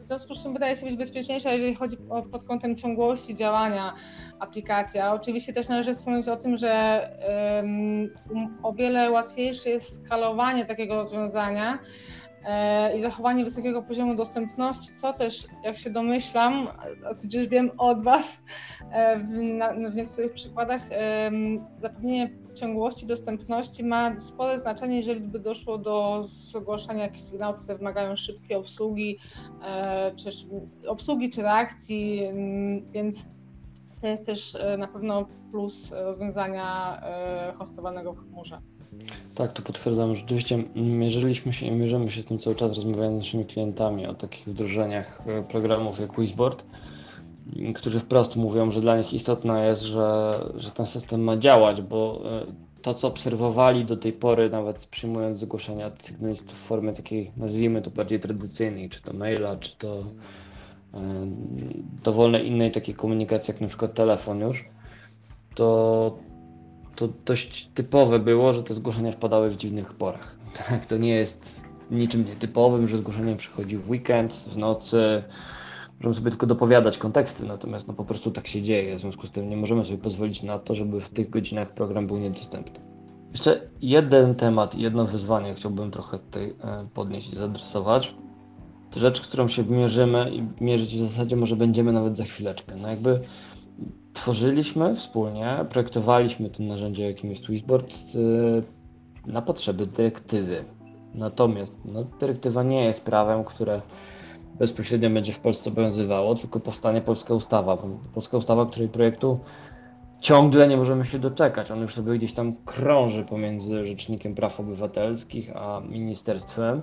W 0.03 0.07
związku 0.07 0.35
z 0.35 0.43
czym 0.43 0.53
wydaje 0.53 0.75
się 0.75 0.85
być 0.85 0.95
bezpieczniejsza, 0.95 1.51
jeżeli 1.51 1.75
chodzi 1.75 1.97
o, 2.09 2.23
pod 2.23 2.43
kątem 2.43 2.75
ciągłości 2.75 3.35
działania 3.35 3.93
aplikacji. 4.39 4.99
A 4.99 5.13
oczywiście 5.13 5.53
też 5.53 5.69
należy 5.69 5.93
wspomnieć 5.93 6.27
o 6.27 6.37
tym, 6.37 6.57
że 6.57 7.09
um, 7.55 8.09
o 8.63 8.73
wiele 8.73 9.11
łatwiejsze 9.11 9.69
jest 9.69 10.05
skalowanie 10.05 10.65
takiego 10.65 10.95
rozwiązania 10.95 11.79
e, 12.45 12.97
i 12.97 13.01
zachowanie 13.01 13.43
wysokiego 13.43 13.81
poziomu 13.81 14.15
dostępności, 14.15 14.93
co 14.93 15.13
też, 15.13 15.45
jak 15.63 15.77
się 15.77 15.89
domyślam, 15.89 16.67
tudzież 17.21 17.47
wiem 17.47 17.71
od 17.77 18.03
Was, 18.03 18.43
e, 18.91 19.19
w, 19.19 19.29
na, 19.29 19.73
w 19.89 19.95
niektórych 19.95 20.33
przykładach 20.33 20.81
zapewnienie 21.75 22.44
ciągłości 22.55 23.05
dostępności 23.05 23.83
ma 23.83 24.17
spore 24.17 24.59
znaczenie, 24.59 24.95
jeżeli 24.95 25.27
by 25.27 25.39
doszło 25.39 25.77
do 25.77 26.19
zgłaszania 26.21 27.03
jakichś 27.03 27.21
sygnałów, 27.21 27.59
które 27.59 27.77
wymagają 27.77 28.15
szybkiej 28.15 28.57
obsługi, 28.57 29.17
e, 29.61 30.15
czy 30.15 30.29
obsługi, 30.87 31.29
czy 31.29 31.41
reakcji, 31.41 32.23
mm, 32.23 32.91
więc 32.91 33.29
to 34.01 34.07
jest 34.07 34.25
też 34.25 34.55
e, 34.55 34.77
na 34.77 34.87
pewno 34.87 35.25
plus 35.51 35.91
rozwiązania 35.91 36.99
e, 37.01 37.53
hostowanego 37.57 38.13
w 38.13 38.17
chmurze. 38.17 38.61
Tak, 39.35 39.53
to 39.53 39.61
potwierdzam. 39.61 40.15
Rzeczywiście 40.15 40.63
mierzyliśmy 40.75 41.53
się 41.53 41.65
i 41.65 41.71
mierzymy 41.71 42.11
się 42.11 42.21
z 42.21 42.25
tym 42.25 42.39
cały 42.39 42.55
czas, 42.55 42.75
rozmawiając 42.75 43.15
z 43.15 43.25
naszymi 43.25 43.45
klientami 43.45 44.07
o 44.07 44.13
takich 44.13 44.47
wdrożeniach 44.47 45.23
programów 45.49 45.99
jak 45.99 46.19
Wizboard 46.19 46.65
którzy 47.75 47.99
wprost 47.99 48.35
mówią, 48.35 48.71
że 48.71 48.81
dla 48.81 48.97
nich 48.97 49.13
istotne 49.13 49.65
jest, 49.65 49.81
że, 49.81 50.39
że 50.55 50.71
ten 50.71 50.85
system 50.85 51.23
ma 51.23 51.37
działać, 51.37 51.81
bo 51.81 52.21
e, 52.25 52.45
to, 52.81 52.93
co 52.93 53.07
obserwowali 53.07 53.85
do 53.85 53.97
tej 53.97 54.13
pory, 54.13 54.49
nawet 54.49 54.85
przyjmując 54.85 55.39
zgłoszenia 55.39 55.87
od 55.87 56.03
sygnalistów 56.03 56.53
w 56.53 56.67
formie 56.67 56.93
takiej, 56.93 57.31
nazwijmy 57.37 57.81
to 57.81 57.89
bardziej 57.89 58.19
tradycyjnej, 58.19 58.89
czy 58.89 59.01
to 59.01 59.13
maila, 59.13 59.55
czy 59.55 59.77
to 59.77 60.03
e, 60.93 60.99
dowolnej 62.03 62.47
innej 62.47 62.71
takiej 62.71 62.95
komunikacji, 62.95 63.51
jak 63.51 63.61
na 63.61 63.67
przykład 63.67 63.93
telefon 63.93 64.39
już, 64.39 64.65
to, 65.55 66.17
to 66.95 67.09
dość 67.25 67.69
typowe 67.73 68.19
było, 68.19 68.53
że 68.53 68.63
te 68.63 68.73
zgłoszenia 68.73 69.11
wpadały 69.11 69.49
w 69.49 69.57
dziwnych 69.57 69.93
porach. 69.93 70.35
Tak, 70.69 70.85
to 70.85 70.97
nie 70.97 71.15
jest 71.15 71.65
niczym 71.91 72.25
nietypowym, 72.25 72.87
że 72.87 72.97
zgłoszenie 72.97 73.35
przychodzi 73.35 73.77
w 73.77 73.89
weekend, 73.89 74.33
w 74.33 74.57
nocy, 74.57 75.23
Możemy 75.99 76.15
sobie 76.15 76.31
tylko 76.31 76.47
dopowiadać 76.47 76.97
konteksty, 76.97 77.45
natomiast 77.45 77.87
no 77.87 77.93
po 77.93 78.05
prostu 78.05 78.31
tak 78.31 78.47
się 78.47 78.61
dzieje. 78.61 78.97
W 78.97 78.99
związku 78.99 79.27
z 79.27 79.31
tym 79.31 79.49
nie 79.49 79.57
możemy 79.57 79.85
sobie 79.85 79.97
pozwolić 79.97 80.43
na 80.43 80.59
to, 80.59 80.75
żeby 80.75 81.01
w 81.01 81.09
tych 81.09 81.29
godzinach 81.29 81.73
program 81.73 82.07
był 82.07 82.17
niedostępny. 82.17 82.79
Jeszcze 83.31 83.61
jeden 83.81 84.35
temat, 84.35 84.75
jedno 84.75 85.05
wyzwanie 85.05 85.53
chciałbym 85.53 85.91
trochę 85.91 86.19
tutaj 86.19 86.55
e, 86.63 86.87
podnieść 86.93 87.33
i 87.33 87.35
zadresować. 87.35 88.15
To 88.91 88.99
rzecz, 88.99 89.21
którą 89.21 89.47
się 89.47 89.63
mierzymy 89.63 90.31
i 90.31 90.63
mierzyć 90.63 90.95
w 90.95 90.99
zasadzie 90.99 91.35
może 91.35 91.55
będziemy 91.55 91.91
nawet 91.91 92.17
za 92.17 92.23
chwileczkę. 92.23 92.75
No 92.75 92.89
jakby 92.89 93.19
tworzyliśmy 94.13 94.95
wspólnie, 94.95 95.65
projektowaliśmy 95.69 96.49
to 96.49 96.63
narzędzie, 96.63 97.03
jakim 97.03 97.29
jest 97.29 97.43
Twistboard 97.43 97.93
e, 97.93 99.31
na 99.31 99.41
potrzeby 99.41 99.85
dyrektywy. 99.85 100.63
Natomiast 101.13 101.75
no, 101.85 102.03
dyrektywa 102.19 102.63
nie 102.63 102.83
jest 102.83 103.05
prawem, 103.05 103.43
które 103.43 103.81
bezpośrednio 104.59 105.09
będzie 105.09 105.33
w 105.33 105.39
Polsce 105.39 105.69
obowiązywało, 105.69 106.35
tylko 106.35 106.59
powstanie 106.59 107.01
polska 107.01 107.33
ustawa. 107.33 107.77
Polska 108.13 108.37
ustawa, 108.37 108.65
której 108.65 108.89
projektu 108.89 109.39
ciągle 110.19 110.67
nie 110.67 110.77
możemy 110.77 111.05
się 111.05 111.19
doczekać. 111.19 111.71
On 111.71 111.81
już 111.81 111.95
sobie 111.95 112.17
gdzieś 112.17 112.33
tam 112.33 112.55
krąży 112.65 113.23
pomiędzy 113.23 113.85
Rzecznikiem 113.85 114.35
Praw 114.35 114.59
Obywatelskich 114.59 115.55
a 115.55 115.81
ministerstwem. 115.89 116.81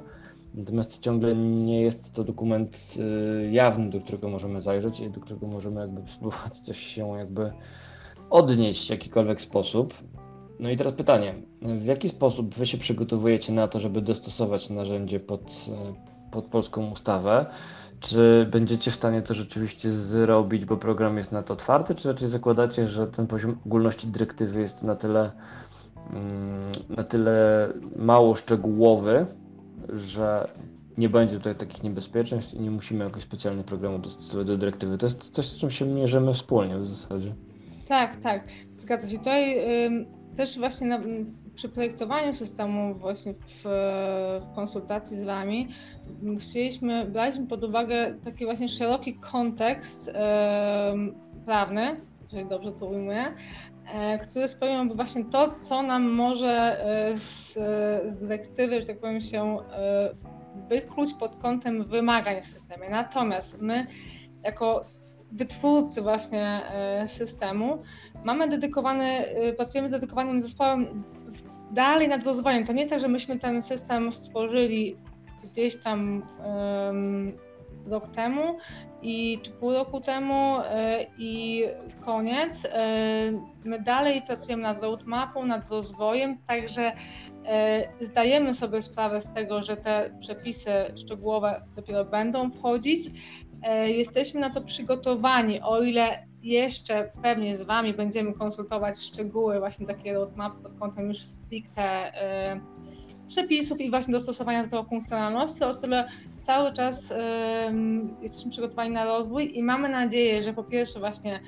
Natomiast 0.54 1.00
ciągle 1.00 1.34
nie 1.36 1.80
jest 1.80 2.12
to 2.14 2.24
dokument 2.24 2.94
y, 2.96 3.50
jawny, 3.50 3.90
do 3.90 4.00
którego 4.00 4.28
możemy 4.28 4.62
zajrzeć 4.62 5.00
i 5.00 5.10
do 5.10 5.20
którego 5.20 5.46
możemy 5.46 5.80
jakby 5.80 6.10
spróbować 6.10 6.56
coś 6.56 6.78
się 6.78 7.08
jakby 7.08 7.52
odnieść 8.30 8.86
w 8.86 8.90
jakikolwiek 8.90 9.40
sposób. 9.40 9.94
No 10.60 10.70
i 10.70 10.76
teraz 10.76 10.92
pytanie, 10.92 11.34
w 11.62 11.84
jaki 11.84 12.08
sposób 12.08 12.54
wy 12.54 12.66
się 12.66 12.78
przygotowujecie 12.78 13.52
na 13.52 13.68
to, 13.68 13.80
żeby 13.80 14.02
dostosować 14.02 14.70
narzędzie 14.70 15.20
pod 15.20 15.42
y, 15.42 16.11
pod 16.32 16.44
polską 16.44 16.90
ustawę. 16.90 17.46
Czy 18.00 18.48
będziecie 18.50 18.90
w 18.90 18.94
stanie 18.94 19.22
to 19.22 19.34
rzeczywiście 19.34 19.92
zrobić, 19.92 20.64
bo 20.64 20.76
program 20.76 21.16
jest 21.16 21.32
na 21.32 21.42
to 21.42 21.54
otwarty, 21.54 21.94
czy 21.94 22.08
raczej 22.08 22.28
zakładacie, 22.28 22.88
że 22.88 23.06
ten 23.06 23.26
poziom 23.26 23.58
ogólności 23.66 24.06
dyrektywy 24.06 24.60
jest 24.60 24.82
na 24.82 24.96
tyle, 24.96 25.30
mm, 26.10 26.72
na 26.88 27.04
tyle 27.04 27.68
mało 27.96 28.34
szczegółowy, 28.34 29.26
że 29.88 30.48
nie 30.98 31.08
będzie 31.08 31.36
tutaj 31.36 31.54
takich 31.54 31.82
niebezpieczeństw 31.82 32.54
i 32.54 32.60
nie 32.60 32.70
musimy 32.70 33.04
jakoś 33.04 33.22
specjalnie 33.22 33.64
programu 33.64 33.98
dostosować 33.98 34.46
do 34.46 34.58
dyrektywy. 34.58 34.98
To 34.98 35.06
jest 35.06 35.30
coś, 35.30 35.48
z 35.48 35.58
czym 35.58 35.70
się 35.70 35.84
mierzymy 35.84 36.34
wspólnie 36.34 36.78
w 36.78 36.86
zasadzie. 36.86 37.34
Tak, 37.88 38.16
tak, 38.16 38.44
zgadza 38.76 39.08
się. 39.08 39.18
Tutaj 39.18 39.56
też 40.36 40.58
właśnie 40.58 40.86
na, 40.86 40.98
przy 41.54 41.68
projektowaniu 41.68 42.32
systemu, 42.32 42.94
właśnie 42.94 43.34
w, 43.34 43.62
w, 44.42 44.54
konsultacji 44.54 45.16
z 45.16 45.24
Wami, 45.24 45.68
chcieliśmy, 46.38 47.04
braliśmy 47.04 47.46
pod 47.46 47.64
uwagę 47.64 48.14
taki 48.24 48.44
właśnie 48.44 48.68
szeroki 48.68 49.14
kontekst 49.14 50.08
e, 50.08 50.94
prawny, 51.46 52.00
jeżeli 52.24 52.48
dobrze 52.48 52.72
to 52.72 52.86
ujmuję, 52.86 53.24
e, 53.94 54.18
który 54.18 54.48
spełniałby 54.48 54.94
właśnie 54.94 55.24
to, 55.24 55.50
co 55.60 55.82
nam 55.82 56.10
może 56.10 56.84
e, 56.84 57.16
z, 57.16 57.54
z 58.06 58.18
dyrektywy, 58.18 58.80
że 58.80 58.86
tak 58.86 58.98
powiem, 58.98 59.20
się 59.20 59.56
e, 59.72 60.14
wykluć 60.68 61.14
pod 61.14 61.36
kątem 61.36 61.84
wymagań 61.84 62.42
w 62.42 62.46
systemie. 62.46 62.90
Natomiast 62.90 63.62
my 63.62 63.86
jako 64.42 64.84
wytwórcy 65.32 66.02
właśnie 66.02 66.60
e, 66.70 67.08
systemu, 67.08 67.82
mamy 68.24 68.48
dedykowany, 68.48 69.04
e, 69.04 69.52
pracujemy 69.52 69.88
z 69.88 69.92
dedykowanym 69.92 70.40
zespołem 70.40 71.04
dalej 71.72 72.08
nad 72.08 72.24
rozwojem. 72.24 72.66
To 72.66 72.72
nie 72.72 72.80
jest 72.80 72.90
tak, 72.90 73.00
że 73.00 73.08
myśmy 73.08 73.38
ten 73.38 73.62
system 73.62 74.12
stworzyli 74.12 74.96
gdzieś 75.44 75.82
tam 75.82 76.22
um, 76.44 77.32
rok 77.86 78.08
temu 78.08 78.58
i 79.02 79.38
czy 79.42 79.50
pół 79.50 79.72
roku 79.72 80.00
temu 80.00 80.56
e, 80.64 81.06
i 81.18 81.64
koniec. 82.04 82.66
My 83.64 83.80
dalej 83.80 84.22
pracujemy 84.26 84.62
nad 84.62 84.82
roadmapą, 84.82 85.46
nad 85.46 85.70
rozwojem, 85.70 86.38
także 86.46 86.92
zdajemy 88.00 88.54
sobie 88.54 88.80
sprawę 88.80 89.20
z 89.20 89.32
tego, 89.32 89.62
że 89.62 89.76
te 89.76 90.16
przepisy 90.20 90.72
szczegółowe 90.96 91.62
dopiero 91.76 92.04
będą 92.04 92.50
wchodzić. 92.50 93.00
Jesteśmy 93.86 94.40
na 94.40 94.50
to 94.50 94.60
przygotowani, 94.60 95.60
o 95.60 95.82
ile 95.82 96.26
jeszcze 96.42 97.10
pewnie 97.22 97.54
z 97.54 97.62
Wami 97.62 97.94
będziemy 97.94 98.32
konsultować 98.32 98.98
szczegóły 98.98 99.58
właśnie 99.58 99.86
takie 99.86 100.12
roadmap 100.12 100.56
pod 100.62 100.74
kątem 100.74 101.08
już 101.08 101.18
stricte 101.18 101.82
e, 101.82 102.60
przepisów 103.28 103.80
i 103.80 103.90
właśnie 103.90 104.12
dostosowania 104.12 104.64
do 104.64 104.70
tego 104.70 104.82
funkcjonalności. 104.82 105.64
O 105.64 105.74
tyle 105.74 106.08
cały 106.40 106.72
czas 106.72 107.14
jesteśmy 108.22 108.50
przygotowani 108.50 108.90
na 108.90 109.04
rozwój 109.04 109.58
i 109.58 109.62
mamy 109.62 109.88
nadzieję, 109.88 110.42
że 110.42 110.52
po 110.52 110.64
pierwsze 110.64 111.00
właśnie 111.00 111.40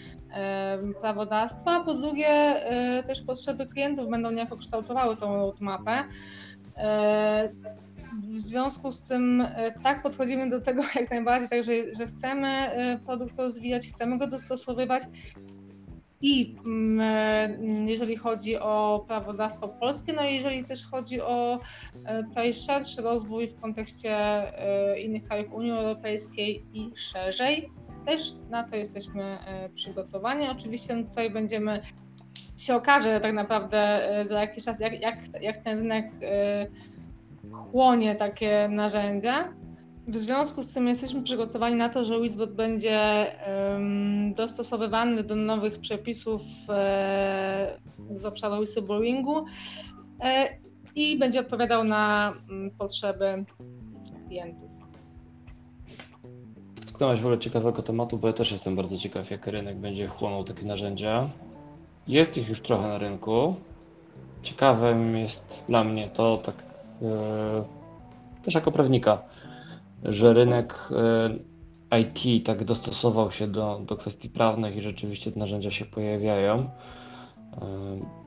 prawodawstwo, 1.01 1.71
a 1.71 1.85
po 1.85 1.95
drugie 1.95 2.29
e, 2.29 3.03
też 3.03 3.23
potrzeby 3.23 3.67
klientów 3.67 4.11
będą 4.11 4.31
niejako 4.31 4.57
kształtowały 4.57 5.17
tą 5.17 5.37
roadmapę. 5.37 6.05
E, 8.19 8.21
w 8.21 8.39
związku 8.39 8.93
z 8.93 9.09
tym 9.09 9.41
e, 9.41 9.73
tak 9.83 10.03
podchodzimy 10.03 10.49
do 10.49 10.61
tego 10.61 10.83
jak 11.01 11.11
najbardziej, 11.11 11.49
także 11.49 11.73
że 11.99 12.07
chcemy 12.07 12.71
produkt 13.07 13.39
rozwijać, 13.39 13.89
chcemy 13.89 14.19
go 14.19 14.27
dostosowywać 14.27 15.03
i 16.25 16.57
mm, 16.65 17.01
e, 17.01 17.91
jeżeli 17.91 18.17
chodzi 18.17 18.57
o 18.57 19.05
prawodawstwo 19.09 19.69
polskie, 19.69 20.13
no 20.13 20.25
i 20.25 20.35
jeżeli 20.35 20.65
też 20.65 20.87
chodzi 20.91 21.21
o 21.21 21.61
e, 22.05 22.25
tutaj 22.25 22.55
szerszy 22.55 23.03
rozwój 23.03 23.49
w 23.49 23.61
kontekście 23.61 24.17
e, 24.17 25.01
innych 25.01 25.23
krajów 25.23 25.53
Unii 25.53 25.71
Europejskiej 25.71 26.65
i 26.73 26.91
szerzej, 26.97 27.71
też 28.07 28.21
na 28.51 28.69
to 28.69 28.77
jesteśmy 28.77 29.39
przygotowani. 29.75 30.49
Oczywiście 30.49 31.05
tutaj 31.05 31.31
będziemy, 31.31 31.81
się 32.57 32.77
okaże 32.77 33.21
tak 33.21 33.33
naprawdę 33.33 34.01
za 34.23 34.41
jakiś 34.41 34.65
czas, 34.65 34.81
jak, 34.81 35.01
jak, 35.01 35.17
jak 35.41 35.57
ten 35.57 35.79
rynek 35.79 36.13
chłonie 37.55 38.15
takie 38.15 38.69
narzędzia. 38.69 39.55
W 40.09 40.17
związku 40.17 40.63
z 40.63 40.75
tym 40.75 40.89
jesteśmy 40.89 41.23
przygotowani 41.23 41.77
na 41.77 41.89
to, 41.89 42.05
że 42.05 42.21
Wizbot 42.21 42.53
będzie 42.53 43.27
dostosowywany 44.37 45.23
do 45.23 45.37
nowych 45.37 45.79
przepisów 45.79 46.43
e, 46.69 47.79
z 48.15 48.25
obszaru 48.25 48.59
whistleblowingu 48.59 49.45
e, 50.21 50.49
i 50.95 51.19
będzie 51.19 51.41
odpowiadał 51.41 51.85
na 51.85 52.35
um, 52.49 52.71
potrzeby 52.79 53.45
klientów. 54.27 54.71
Dotknąłeś 56.87 57.21
w 57.21 57.25
ogóle 57.25 57.39
ciekawego 57.39 57.83
tematu, 57.83 58.19
bo 58.19 58.27
ja 58.27 58.33
też 58.33 58.53
jestem 58.53 58.77
bardzo 58.77 58.99
ciekaw, 58.99 59.31
jak 59.31 59.47
rynek 59.47 59.77
będzie 59.77 60.07
chłonął 60.07 60.45
takie 60.45 60.67
narzędzia. 60.67 61.29
Jest 62.09 62.37
ich 62.37 62.49
już 62.49 62.61
trochę 62.61 62.89
na 62.89 62.99
rynku. 62.99 63.55
Ciekawym 64.43 65.17
jest 65.17 65.65
dla 65.69 65.85
mnie 65.85 66.09
to 66.09 66.37
tak 66.37 66.64
też 68.45 68.55
jako 68.55 68.73
prawnika 68.73 69.23
że 70.05 70.33
rynek 70.33 70.75
e, 71.93 71.99
IT 72.01 72.47
tak 72.47 72.65
dostosował 72.65 73.31
się 73.31 73.47
do, 73.47 73.81
do 73.87 73.97
kwestii 73.97 74.29
prawnych 74.29 74.77
i 74.77 74.81
rzeczywiście 74.81 75.33
te 75.33 75.39
narzędzia 75.39 75.71
się 75.71 75.85
pojawiają. 75.85 76.57
E, 76.57 76.69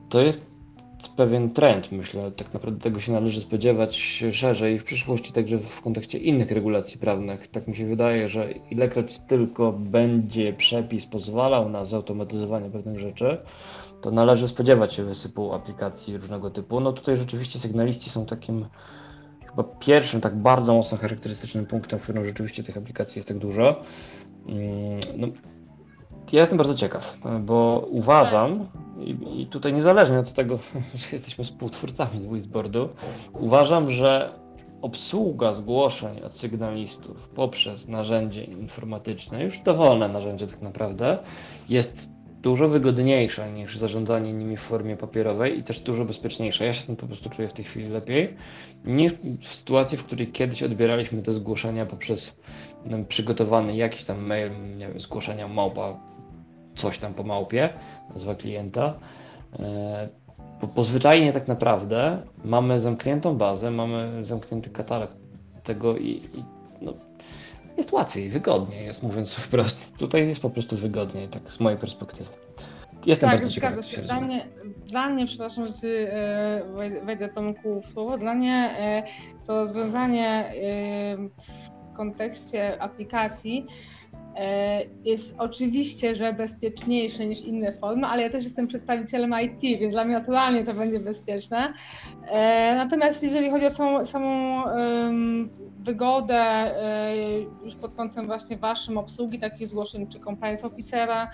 to 0.08 0.22
jest 0.22 0.50
pewien 1.16 1.50
trend, 1.50 1.92
myślę. 1.92 2.32
Tak 2.32 2.54
naprawdę 2.54 2.80
tego 2.80 3.00
się 3.00 3.12
należy 3.12 3.40
spodziewać 3.40 3.96
szerzej 4.32 4.78
w 4.78 4.84
przyszłości, 4.84 5.32
także 5.32 5.58
w 5.58 5.80
kontekście 5.80 6.18
innych 6.18 6.50
regulacji 6.50 7.00
prawnych. 7.00 7.48
Tak 7.48 7.68
mi 7.68 7.76
się 7.76 7.86
wydaje, 7.86 8.28
że 8.28 8.52
ilekroć 8.52 9.18
tylko 9.18 9.72
będzie 9.72 10.52
przepis 10.52 11.06
pozwalał 11.06 11.68
na 11.68 11.84
zautomatyzowanie 11.84 12.70
pewnych 12.70 12.98
rzeczy, 12.98 13.38
to 14.00 14.10
należy 14.10 14.48
spodziewać 14.48 14.94
się 14.94 15.04
wysypu 15.04 15.54
aplikacji 15.54 16.16
różnego 16.16 16.50
typu. 16.50 16.80
No 16.80 16.92
tutaj 16.92 17.16
rzeczywiście 17.16 17.58
sygnaliści 17.58 18.10
są 18.10 18.26
takim 18.26 18.66
chyba 19.46 19.64
pierwszym 19.64 20.20
tak 20.20 20.36
bardzo 20.36 20.74
mocno 20.74 20.98
charakterystycznym 20.98 21.66
punktem, 21.66 21.98
w 21.98 22.02
którym 22.02 22.24
rzeczywiście 22.24 22.62
tych 22.62 22.76
aplikacji 22.76 23.18
jest 23.18 23.28
tak 23.28 23.38
dużo. 23.38 23.76
Mm, 24.46 25.00
no, 25.16 25.26
ja 26.32 26.40
jestem 26.40 26.58
bardzo 26.58 26.74
ciekaw, 26.74 27.18
bo 27.40 27.86
uważam, 27.90 28.66
i, 29.36 29.46
tutaj 29.46 29.72
niezależnie 29.72 30.18
od 30.18 30.32
tego, 30.32 30.58
że 30.94 31.06
jesteśmy 31.12 31.44
współtwórcami 31.44 32.28
Wizboardu, 32.28 32.88
uważam, 33.32 33.90
że 33.90 34.32
obsługa 34.82 35.52
zgłoszeń 35.52 36.20
od 36.20 36.34
sygnalistów 36.34 37.28
poprzez 37.28 37.88
narzędzie 37.88 38.44
informatyczne, 38.44 39.44
już 39.44 39.60
dowolne 39.60 40.08
narzędzie 40.08 40.46
tak 40.46 40.62
naprawdę, 40.62 41.18
jest 41.68 42.10
dużo 42.42 42.68
wygodniejsza 42.68 43.48
niż 43.48 43.78
zarządzanie 43.78 44.32
nimi 44.32 44.56
w 44.56 44.60
formie 44.60 44.96
papierowej 44.96 45.58
i 45.58 45.62
też 45.62 45.80
dużo 45.80 46.04
bezpieczniejsza. 46.04 46.64
Ja 46.64 46.72
się 46.72 46.86
tym 46.86 46.96
po 46.96 47.06
prostu 47.06 47.30
czuję 47.30 47.48
w 47.48 47.52
tej 47.52 47.64
chwili 47.64 47.88
lepiej 47.88 48.36
niż 48.84 49.12
w 49.42 49.54
sytuacji, 49.54 49.98
w 49.98 50.04
której 50.04 50.32
kiedyś 50.32 50.62
odbieraliśmy 50.62 51.22
te 51.22 51.32
zgłoszenia 51.32 51.86
poprzez 51.86 52.40
przygotowany 53.08 53.76
jakiś 53.76 54.04
tam 54.04 54.26
mail, 54.26 54.50
nie 54.78 54.88
wiem, 54.88 55.00
zgłoszenia 55.00 55.48
małpa, 55.48 56.00
coś 56.76 56.98
tam 56.98 57.14
po 57.14 57.22
małpie, 57.22 57.68
nazwa 58.14 58.34
klienta. 58.34 58.94
E, 59.58 60.08
bo 60.60 60.84
tak 61.32 61.48
naprawdę 61.48 62.22
mamy 62.44 62.80
zamkniętą 62.80 63.36
bazę, 63.36 63.70
mamy 63.70 64.24
zamknięty 64.24 64.70
katalog 64.70 65.10
tego 65.64 65.96
i, 65.96 66.10
i 66.10 66.44
no, 66.80 66.94
jest 67.78 67.92
łatwiej, 67.92 68.28
wygodniej, 68.28 68.86
jest 68.86 69.02
mówiąc 69.02 69.34
wprost. 69.34 69.96
Tutaj 69.96 70.28
jest 70.28 70.40
po 70.40 70.50
prostu 70.50 70.76
wygodniej, 70.76 71.28
tak 71.28 71.52
z 71.52 71.60
mojej 71.60 71.78
perspektywy. 71.78 72.30
Jestem 73.06 73.30
tak, 73.30 73.38
bardzo 73.38 73.54
ciekawy. 73.54 73.82
Się. 73.82 74.02
Dla 74.02 74.20
mnie, 74.20 74.46
dla 74.86 75.08
mnie, 75.08 75.26
przepraszam, 75.26 75.68
że 75.68 75.74
ty, 75.74 76.12
e, 76.12 77.00
wejdę 77.04 77.28
Tomku 77.28 77.80
w 77.80 77.88
słowo, 77.88 78.18
dla 78.18 78.34
mnie 78.34 78.74
e, 78.78 79.02
to 79.46 79.60
rozwiązanie 79.60 80.28
e, 80.28 80.52
w 81.16 81.96
kontekście 81.96 82.82
aplikacji 82.82 83.66
jest 85.04 85.34
oczywiście, 85.38 86.14
że 86.14 86.32
bezpieczniejsze 86.32 87.26
niż 87.26 87.40
inne 87.40 87.72
formy, 87.72 88.06
ale 88.06 88.22
ja 88.22 88.30
też 88.30 88.44
jestem 88.44 88.66
przedstawicielem 88.66 89.34
IT, 89.42 89.80
więc 89.80 89.94
dla 89.94 90.04
mnie 90.04 90.14
naturalnie 90.14 90.64
to 90.64 90.74
będzie 90.74 91.00
bezpieczne. 91.00 91.72
E, 92.28 92.74
natomiast 92.76 93.22
jeżeli 93.22 93.50
chodzi 93.50 93.66
o 93.66 93.70
samą, 93.70 94.04
samą 94.04 94.62
wygodę 95.78 96.36
e, 96.36 97.16
już 97.64 97.74
pod 97.74 97.94
kątem 97.94 98.26
właśnie 98.26 98.56
waszym 98.56 98.98
obsługi 98.98 99.38
takich 99.38 99.68
zgłoszeń 99.68 100.06
czy 100.06 100.20
compliance 100.20 100.66
officera, 100.66 101.30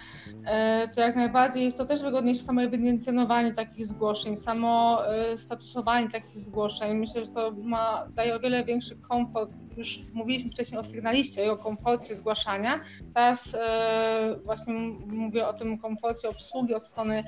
to 0.95 1.01
jak 1.01 1.17
najbardziej 1.17 1.65
jest 1.65 1.79
to 1.79 1.85
też 1.85 2.03
wygodniejsze 2.03 2.43
samo 2.43 2.63
ewidencjonowanie 2.63 3.53
takich 3.53 3.87
zgłoszeń, 3.87 4.37
samo 4.37 4.99
statusowanie 5.37 6.09
takich 6.09 6.39
zgłoszeń. 6.39 6.99
Myślę, 6.99 7.25
że 7.25 7.31
to 7.31 7.53
ma, 7.63 8.07
daje 8.15 8.37
o 8.37 8.41
wiele 8.41 8.65
większy 8.65 8.97
komfort. 8.97 9.51
Już 9.77 9.99
mówiliśmy 10.13 10.51
wcześniej 10.51 10.81
o 10.81 10.83
sygnaliście 10.83 11.53
o 11.53 11.57
komforcie 11.57 12.15
zgłaszania, 12.15 12.81
Teraz 13.15 13.55
e, 13.55 14.37
właśnie 14.45 14.75
mówię 15.07 15.49
o 15.49 15.53
tym 15.53 15.79
komforcie 15.79 16.29
obsługi 16.29 16.75
od 16.75 16.85
strony 16.85 17.25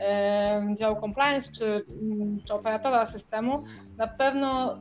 e, 0.00 0.74
działu 0.78 1.00
compliance 1.00 1.52
czy, 1.52 1.84
czy 2.46 2.54
operatora 2.54 3.06
systemu. 3.06 3.64
Na 3.96 4.08
pewno 4.08 4.78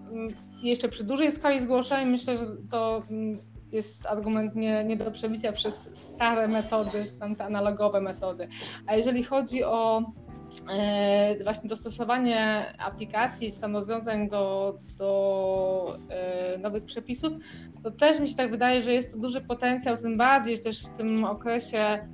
jeszcze 0.64 0.90
przy 0.90 1.04
dużej 1.04 1.32
skali 1.32 1.60
zgłoszeń 1.60 2.10
myślę, 2.10 2.38
że 2.38 2.46
to 2.72 3.04
jest 3.72 4.06
argument 4.06 4.56
nie, 4.56 4.84
nie 4.84 4.98
do 4.98 5.12
przebicia 5.12 5.52
przez 5.52 5.98
stare 5.98 6.48
metody, 6.48 7.04
tam 7.20 7.36
te 7.36 7.44
analogowe 7.44 8.02
metody. 8.02 8.48
A 8.88 8.96
jeżeli 8.96 9.24
chodzi 9.24 9.64
o 9.64 10.04
właśnie 11.44 11.70
dostosowanie 11.70 12.66
aplikacji 12.78 13.52
czy 13.52 13.62
tam 13.62 13.76
rozwiązań 13.76 14.30
do, 14.30 14.74
do 14.98 15.98
e, 16.10 16.58
nowych 16.58 16.86
przepisów, 16.86 17.34
to 17.84 17.92
też 17.92 18.20
mi 18.20 18.28
się 18.28 18.36
tak 18.36 18.52
wydaje, 18.52 18.82
że 18.82 18.94
jest 18.94 19.14
to 19.14 19.20
duży 19.20 19.42
potencjał, 19.42 19.98
tym 19.98 20.18
bardziej, 20.18 20.58
że 20.58 20.64
też 20.64 20.84
w 20.84 20.90
tym 20.90 21.26
okresie 21.26 22.08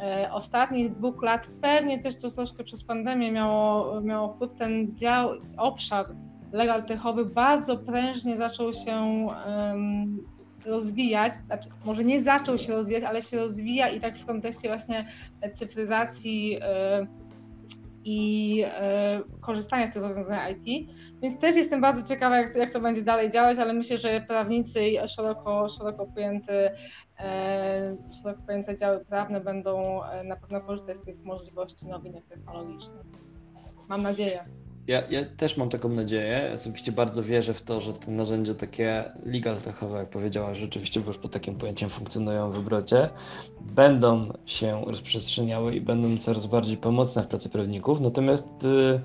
e, 0.00 0.32
ostatnich 0.32 0.92
dwóch 0.92 1.22
lat 1.22 1.50
pewnie 1.62 1.98
też 1.98 2.16
to 2.16 2.30
troszkę 2.30 2.64
przez 2.64 2.84
pandemię 2.84 3.32
miało, 3.32 4.00
miało 4.00 4.28
wpływ. 4.28 4.54
Ten 4.54 4.96
dział, 4.96 5.30
obszar 5.56 6.06
legal 6.52 6.84
techowy 6.84 7.24
bardzo 7.24 7.76
prężnie 7.76 8.36
zaczął 8.36 8.72
się 8.72 9.26
um, 9.46 10.18
rozwijać, 10.66 11.32
znaczy 11.32 11.68
może 11.84 12.04
nie 12.04 12.20
zaczął 12.20 12.58
się 12.58 12.72
rozwijać, 12.72 13.04
ale 13.04 13.22
się 13.22 13.36
rozwija 13.36 13.88
i 13.88 14.00
tak 14.00 14.18
w 14.18 14.26
kontekście 14.26 14.68
właśnie 14.68 15.06
cyfryzacji 15.52 16.58
i 18.08 18.62
e, 18.64 19.22
korzystania 19.40 19.86
z 19.86 19.92
tych 19.92 20.02
rozwiązań 20.02 20.52
IT. 20.52 20.90
Więc 21.22 21.40
też 21.40 21.56
jestem 21.56 21.80
bardzo 21.80 22.14
ciekawa, 22.14 22.38
jak, 22.38 22.56
jak 22.56 22.70
to 22.70 22.80
będzie 22.80 23.02
dalej 23.02 23.30
działać, 23.30 23.58
ale 23.58 23.72
myślę, 23.72 23.98
że 23.98 24.20
prawnicy 24.20 24.88
i 24.88 25.08
szeroko, 25.08 25.68
szeroko, 25.68 26.06
pojęte, 26.06 26.74
e, 27.18 27.96
szeroko 28.22 28.42
pojęte 28.46 28.76
działy 28.76 29.04
prawne 29.04 29.40
będą 29.40 30.04
e, 30.04 30.24
na 30.24 30.36
pewno 30.36 30.60
korzystać 30.60 30.96
z 30.96 31.00
tych 31.00 31.24
możliwości 31.24 31.86
nowinek 31.86 32.26
technologicznych. 32.26 33.06
Mam 33.88 34.02
nadzieję. 34.02 34.44
Ja, 34.88 35.02
ja, 35.10 35.24
też 35.36 35.56
mam 35.56 35.68
taką 35.68 35.88
nadzieję. 35.88 36.50
Osobiście 36.54 36.92
bardzo 36.92 37.22
wierzę 37.22 37.54
w 37.54 37.62
to, 37.62 37.80
że 37.80 37.92
te 37.92 38.10
narzędzia 38.10 38.54
takie 38.54 39.04
legal 39.24 39.60
techowe, 39.60 39.98
jak 39.98 40.10
powiedziałaś, 40.10 40.58
rzeczywiście 40.58 41.00
już 41.00 41.18
pod 41.18 41.32
takim 41.32 41.54
pojęciem 41.54 41.90
funkcjonują 41.90 42.52
w 42.52 42.56
obrocie, 42.56 43.08
będą 43.60 44.32
się 44.46 44.84
rozprzestrzeniały 44.86 45.74
i 45.74 45.80
będą 45.80 46.18
coraz 46.18 46.46
bardziej 46.46 46.76
pomocne 46.76 47.22
w 47.22 47.26
pracy 47.26 47.48
prawników. 47.48 48.00
Natomiast 48.00 48.64
y, 48.64 49.00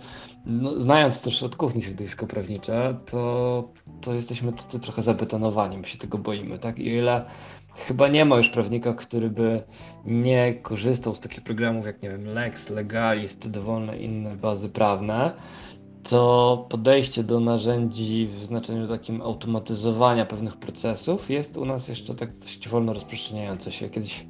no, 0.46 0.82
znając 0.82 1.22
też 1.22 1.44
od 1.44 1.56
kuchni 1.56 1.84
środowisko 1.84 2.28
prawnicze, 2.28 2.98
to, 3.12 3.70
to 4.02 4.14
jesteśmy 4.14 4.54
tacy 4.54 4.80
trochę 4.80 5.02
zabetonowani, 5.02 5.78
my 5.78 5.88
się 5.88 5.98
tego 5.98 6.18
boimy, 6.18 6.60
tak? 6.60 6.80
I 6.80 6.88
ile 6.88 7.26
chyba 7.76 8.08
nie 8.08 8.26
ma 8.26 8.38
już 8.38 8.50
prawnika, 8.50 8.94
który 8.94 9.30
by 9.30 9.64
nie 10.06 10.54
korzystał 10.54 11.16
z 11.16 11.20
takich 11.20 11.44
programów 11.44 11.86
jak, 11.86 12.02
nie 12.02 12.10
wiem, 12.10 12.26
Lex, 12.26 12.70
Legalist, 12.70 13.50
dowolne 13.50 13.98
inne 13.98 14.36
bazy 14.36 14.70
prawne, 14.70 15.32
to 16.04 16.66
podejście 16.70 17.24
do 17.24 17.40
narzędzi 17.40 18.28
w 18.28 18.46
znaczeniu 18.46 18.88
takim 18.88 19.22
automatyzowania 19.22 20.26
pewnych 20.26 20.58
procesów 20.58 21.30
jest 21.30 21.58
u 21.58 21.66
nas 21.66 21.88
jeszcze 21.88 22.16
tak 22.16 22.38
dość 22.38 22.70
wolno 22.70 22.94
rozprzestrzeniające 22.94 23.72
się. 23.72 23.90
Kiedyś 23.90 24.26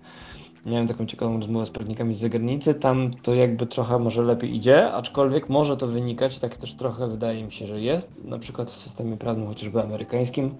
miałem 0.65 0.87
taką 0.87 1.05
ciekawą 1.05 1.39
rozmowę 1.39 1.65
z 1.65 1.69
prawnikami 1.69 2.13
z 2.13 2.19
zagranicy, 2.19 2.73
tam 2.73 3.11
to 3.23 3.35
jakby 3.35 3.65
trochę 3.65 3.99
może 3.99 4.21
lepiej 4.21 4.55
idzie, 4.55 4.91
aczkolwiek 4.91 5.49
może 5.49 5.77
to 5.77 5.87
wynikać, 5.87 6.39
tak 6.39 6.57
też 6.57 6.73
trochę 6.73 7.07
wydaje 7.07 7.43
mi 7.43 7.51
się, 7.51 7.67
że 7.67 7.81
jest, 7.81 8.11
na 8.23 8.39
przykład 8.39 8.71
w 8.71 8.77
systemie 8.77 9.17
prawnym 9.17 9.47
chociażby 9.47 9.83
amerykańskim, 9.83 10.55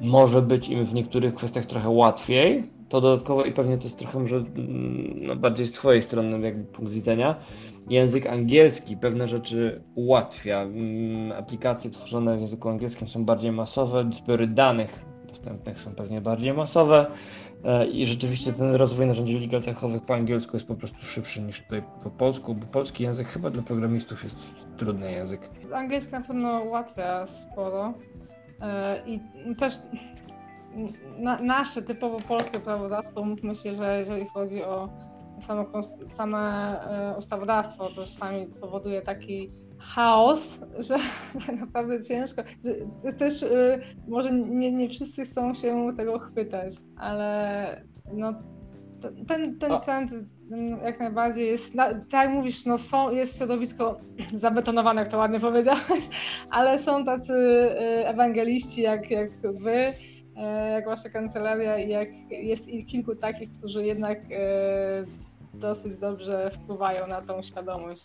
może 0.00 0.42
być 0.42 0.68
im 0.68 0.86
w 0.86 0.94
niektórych 0.94 1.34
kwestiach 1.34 1.66
trochę 1.66 1.88
łatwiej, 1.88 2.64
to 2.88 3.00
dodatkowo 3.00 3.44
i 3.44 3.52
pewnie 3.52 3.78
to 3.78 3.84
jest 3.84 3.98
trochę 3.98 4.18
może 4.18 4.36
mm, 4.36 5.26
no, 5.26 5.36
bardziej 5.36 5.66
z 5.66 5.72
Twojej 5.72 6.02
strony 6.02 6.40
jakby 6.40 6.64
punkt 6.64 6.92
widzenia, 6.92 7.34
język 7.88 8.26
angielski 8.26 8.96
pewne 8.96 9.28
rzeczy 9.28 9.82
ułatwia. 9.94 10.62
Mm, 10.62 11.32
Aplikacje 11.32 11.90
tworzone 11.90 12.36
w 12.36 12.40
języku 12.40 12.68
angielskim 12.68 13.08
są 13.08 13.24
bardziej 13.24 13.52
masowe, 13.52 14.10
zbiory 14.12 14.46
danych 14.46 15.04
dostępnych 15.28 15.80
są 15.80 15.94
pewnie 15.94 16.20
bardziej 16.20 16.52
masowe 16.52 17.06
e, 17.64 17.86
i 17.86 18.06
rzeczywiście 18.06 18.52
ten 18.52 18.74
rozwój 18.74 19.06
narzędzi 19.06 19.38
legal 19.38 19.62
techowych 19.62 20.02
po 20.02 20.14
angielsku 20.14 20.56
jest 20.56 20.66
po 20.66 20.74
prostu 20.74 21.06
szybszy 21.06 21.42
niż 21.42 21.62
tutaj 21.62 21.82
po 22.02 22.10
polsku, 22.10 22.54
bo 22.54 22.66
polski 22.66 23.02
język 23.04 23.26
chyba 23.26 23.50
dla 23.50 23.62
programistów 23.62 24.24
jest 24.24 24.54
trudny 24.76 25.12
język. 25.12 25.50
Angielski 25.72 26.12
na 26.12 26.20
pewno 26.20 26.60
ułatwia 26.60 27.26
sporo. 27.26 27.94
E, 28.60 29.02
I 29.06 29.20
też 29.58 29.72
na, 31.18 31.38
nasze 31.38 31.82
typowo 31.82 32.20
polskie 32.20 32.60
prawodawstwo, 32.60 33.24
mówmy 33.24 33.56
się, 33.56 33.74
że 33.74 33.98
jeżeli 33.98 34.28
chodzi 34.28 34.64
o 34.64 34.88
samo, 35.40 35.66
same 36.06 36.38
e, 36.38 37.18
ustawodawstwo, 37.18 37.88
to 37.88 37.94
czasami 37.94 38.46
powoduje 38.46 39.02
taki 39.02 39.50
chaos, 39.78 40.60
że 40.88 40.96
tak 41.46 41.60
naprawdę 41.60 42.02
ciężko. 42.02 42.42
Że 43.04 43.12
też 43.12 43.42
e, 43.42 43.78
może 44.08 44.32
nie, 44.32 44.72
nie 44.72 44.88
wszyscy 44.88 45.24
chcą 45.24 45.54
się 45.54 45.88
tego 45.96 46.18
chwytać, 46.18 46.74
ale 46.96 47.84
no, 48.12 48.34
ten, 49.26 49.58
ten 49.58 49.80
trend 49.80 50.12
mm, 50.52 50.80
jak 50.84 51.00
najbardziej 51.00 51.46
jest, 51.46 51.74
na, 51.74 51.94
tak 51.94 52.24
jak 52.24 52.30
mówisz, 52.30 52.66
no 52.66 52.78
są, 52.78 53.10
jest 53.10 53.38
środowisko 53.38 54.00
zabetonowane, 54.34 55.00
jak 55.00 55.10
to 55.10 55.18
ładnie 55.18 55.40
powiedziałeś, 55.40 56.08
ale 56.50 56.78
są 56.78 57.04
tacy 57.04 57.34
e, 57.34 58.08
ewangeliści 58.08 58.82
jak, 58.82 59.10
jak 59.10 59.30
wy, 59.40 59.92
jak 60.74 60.86
wasza 60.86 61.08
kancelaria 61.08 61.78
i 61.78 61.88
jak 61.88 62.08
jest 62.30 62.70
kilku 62.86 63.16
takich, 63.16 63.50
którzy 63.58 63.86
jednak 63.86 64.18
e, 64.18 65.04
dosyć 65.54 65.96
dobrze 65.96 66.50
wpływają 66.54 67.06
na 67.06 67.22
tą 67.22 67.42
świadomość. 67.42 68.04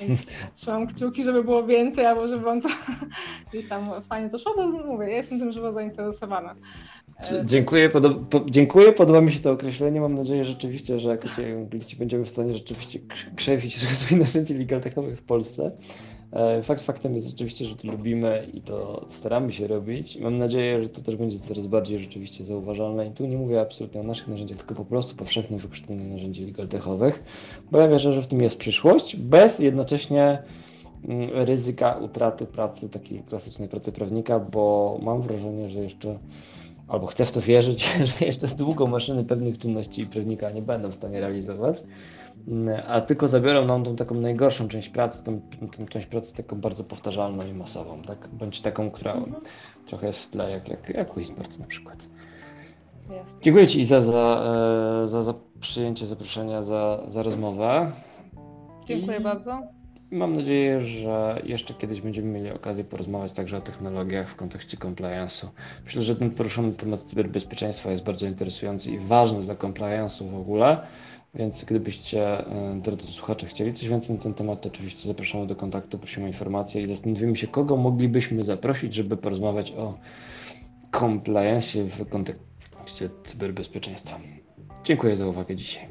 Więc 0.00 0.30
trzymam 0.54 0.86
kciuki, 0.86 1.24
żeby 1.24 1.44
było 1.44 1.64
więcej, 1.66 2.06
albo 2.06 2.28
żeby 2.28 2.44
wam 2.44 2.60
to 2.60 2.68
gdzieś 3.52 3.68
tam 3.68 4.02
fajnie 4.02 4.28
to 4.30 4.38
szło, 4.38 4.54
bo 4.56 4.68
mówię, 4.84 5.06
ja 5.08 5.16
jestem 5.16 5.38
tym 5.38 5.52
żywo 5.52 5.72
zainteresowana. 5.72 6.54
E, 7.32 7.42
Dziękuję, 7.46 7.88
podo- 7.90 8.24
po- 8.30 8.44
dziękuję, 8.50 8.92
podoba 8.92 9.20
mi 9.20 9.32
się 9.32 9.40
to 9.40 9.52
określenie. 9.52 10.00
Mam 10.00 10.14
nadzieję 10.14 10.44
rzeczywiście, 10.44 10.98
że 11.00 11.08
jako 11.08 11.28
angliści 11.58 11.96
będziemy 11.96 12.24
w 12.24 12.28
stanie 12.28 12.54
rzeczywiście 12.54 12.98
krz- 12.98 13.34
krzewić 13.36 13.82
rozwój 13.90 14.18
narzędzi 14.18 14.54
legal 14.54 14.80
w 15.16 15.22
Polsce. 15.22 15.70
E, 16.32 16.62
Fakt 16.62 16.82
faktem 16.82 17.14
jest 17.14 17.26
rzeczywiście, 17.26 17.64
że 17.64 17.76
to 17.76 17.88
lubimy 17.88 18.50
i 18.54 18.60
to 18.60 19.04
staramy 19.08 19.52
się 19.52 19.66
robić. 19.66 20.18
Mam 20.20 20.38
nadzieję, 20.38 20.82
że 20.82 20.88
to 20.88 21.02
też 21.02 21.16
będzie 21.16 21.38
coraz 21.38 21.66
bardziej 21.66 21.98
rzeczywiście 21.98 22.44
zauważalne. 22.44 23.06
I 23.06 23.10
tu 23.10 23.26
nie 23.26 23.36
mówię 23.36 23.60
absolutnie 23.60 24.00
o 24.00 24.04
naszych 24.04 24.28
narzędziach, 24.28 24.58
tylko 24.58 24.74
po 24.74 24.84
prostu 24.84 25.16
powszechnym 25.16 25.58
wykorzystaniu 25.58 26.04
narzędzi 26.04 26.46
legal 26.46 26.68
bo 27.70 27.78
ja 27.78 27.88
wierzę, 27.88 28.12
że 28.12 28.22
w 28.22 28.26
tym 28.26 28.42
jest 28.42 28.58
przyszłość, 28.58 29.16
bez 29.16 29.58
jednocześnie 29.58 30.42
mm, 31.04 31.28
ryzyka 31.32 31.96
utraty 31.96 32.46
pracy, 32.46 32.88
takiej 32.88 33.22
klasycznej 33.22 33.68
pracy 33.68 33.92
prawnika, 33.92 34.40
bo 34.40 34.98
mam 35.02 35.22
wrażenie, 35.22 35.70
że 35.70 35.78
jeszcze 35.78 36.18
albo 36.88 37.06
chcę 37.06 37.24
w 37.26 37.32
to 37.32 37.40
wierzyć, 37.40 37.96
że 38.18 38.26
jeszcze 38.26 38.46
długo 38.46 38.86
maszyny 38.86 39.24
pewnych 39.24 39.58
czynności 39.58 40.06
prawnika 40.06 40.50
nie 40.50 40.62
będą 40.62 40.88
w 40.88 40.94
stanie 40.94 41.20
realizować, 41.20 41.82
a 42.88 43.00
tylko 43.00 43.28
zabiorą 43.28 43.64
nam 43.64 43.84
tą 43.84 43.96
taką 43.96 44.14
najgorszą 44.14 44.68
część 44.68 44.88
pracy, 44.88 45.24
tą, 45.24 45.40
tą 45.76 45.86
część 45.86 46.06
pracy 46.06 46.34
taką 46.36 46.60
bardzo 46.60 46.84
powtarzalną 46.84 47.46
i 47.46 47.52
masową, 47.52 48.02
tak? 48.02 48.28
bądź 48.28 48.60
taką, 48.60 48.90
która 48.90 49.12
Mhm. 49.12 49.42
trochę 49.86 50.06
jest 50.06 50.18
w 50.18 50.28
tle, 50.30 50.50
jak, 50.50 50.68
jak, 50.68 50.88
jak 50.88 51.16
Whisper 51.16 51.46
na 51.58 51.66
przykład. 51.66 51.96
Jest. 53.10 53.40
Dziękuję 53.42 53.66
Ci 53.66 53.80
Iza 53.80 54.02
za, 54.02 54.44
e, 55.04 55.08
za, 55.08 55.22
za 55.22 55.34
przyjęcie 55.60 56.06
zaproszenia, 56.06 56.62
za, 56.62 57.00
za 57.08 57.22
rozmowę. 57.22 57.90
Dziękuję 58.84 59.18
I- 59.18 59.22
bardzo. 59.22 59.62
Mam 60.10 60.36
nadzieję, 60.36 60.80
że 60.84 61.42
jeszcze 61.44 61.74
kiedyś 61.74 62.00
będziemy 62.00 62.28
mieli 62.28 62.50
okazję 62.50 62.84
porozmawiać 62.84 63.32
także 63.32 63.56
o 63.56 63.60
technologiach 63.60 64.28
w 64.28 64.36
kontekście 64.36 64.76
compliance'u. 64.76 65.46
Myślę, 65.84 66.02
że 66.02 66.16
ten 66.16 66.30
poruszony 66.30 66.72
temat 66.72 67.02
cyberbezpieczeństwa 67.02 67.90
jest 67.90 68.04
bardzo 68.04 68.26
interesujący 68.26 68.90
i 68.90 68.98
ważny 68.98 69.40
dla 69.42 69.54
compliance'u 69.54 70.30
w 70.30 70.36
ogóle, 70.36 70.78
więc 71.36 71.64
gdybyście, 71.64 72.38
e, 72.38 72.80
drodzy 72.82 73.06
słuchacze, 73.06 73.46
chcieli 73.46 73.74
coś 73.74 73.88
więcej 73.88 74.16
na 74.16 74.22
ten 74.22 74.34
temat, 74.34 74.60
to 74.60 74.68
oczywiście 74.68 75.08
zapraszamy 75.08 75.46
do 75.46 75.56
kontaktu, 75.56 75.98
prosimy 75.98 76.24
o 76.24 76.28
informacje 76.28 76.82
i 76.82 76.86
zastanowimy 76.86 77.36
się, 77.36 77.46
kogo 77.46 77.76
moglibyśmy 77.76 78.44
zaprosić, 78.44 78.94
żeby 78.94 79.16
porozmawiać 79.16 79.72
o 79.72 79.94
compliance 80.98 81.84
w 81.84 82.08
kontekście 82.08 83.08
cyberbezpieczeństwa. 83.24 84.18
Dziękuję 84.84 85.16
za 85.16 85.26
uwagę 85.26 85.56
dzisiaj. 85.56 85.88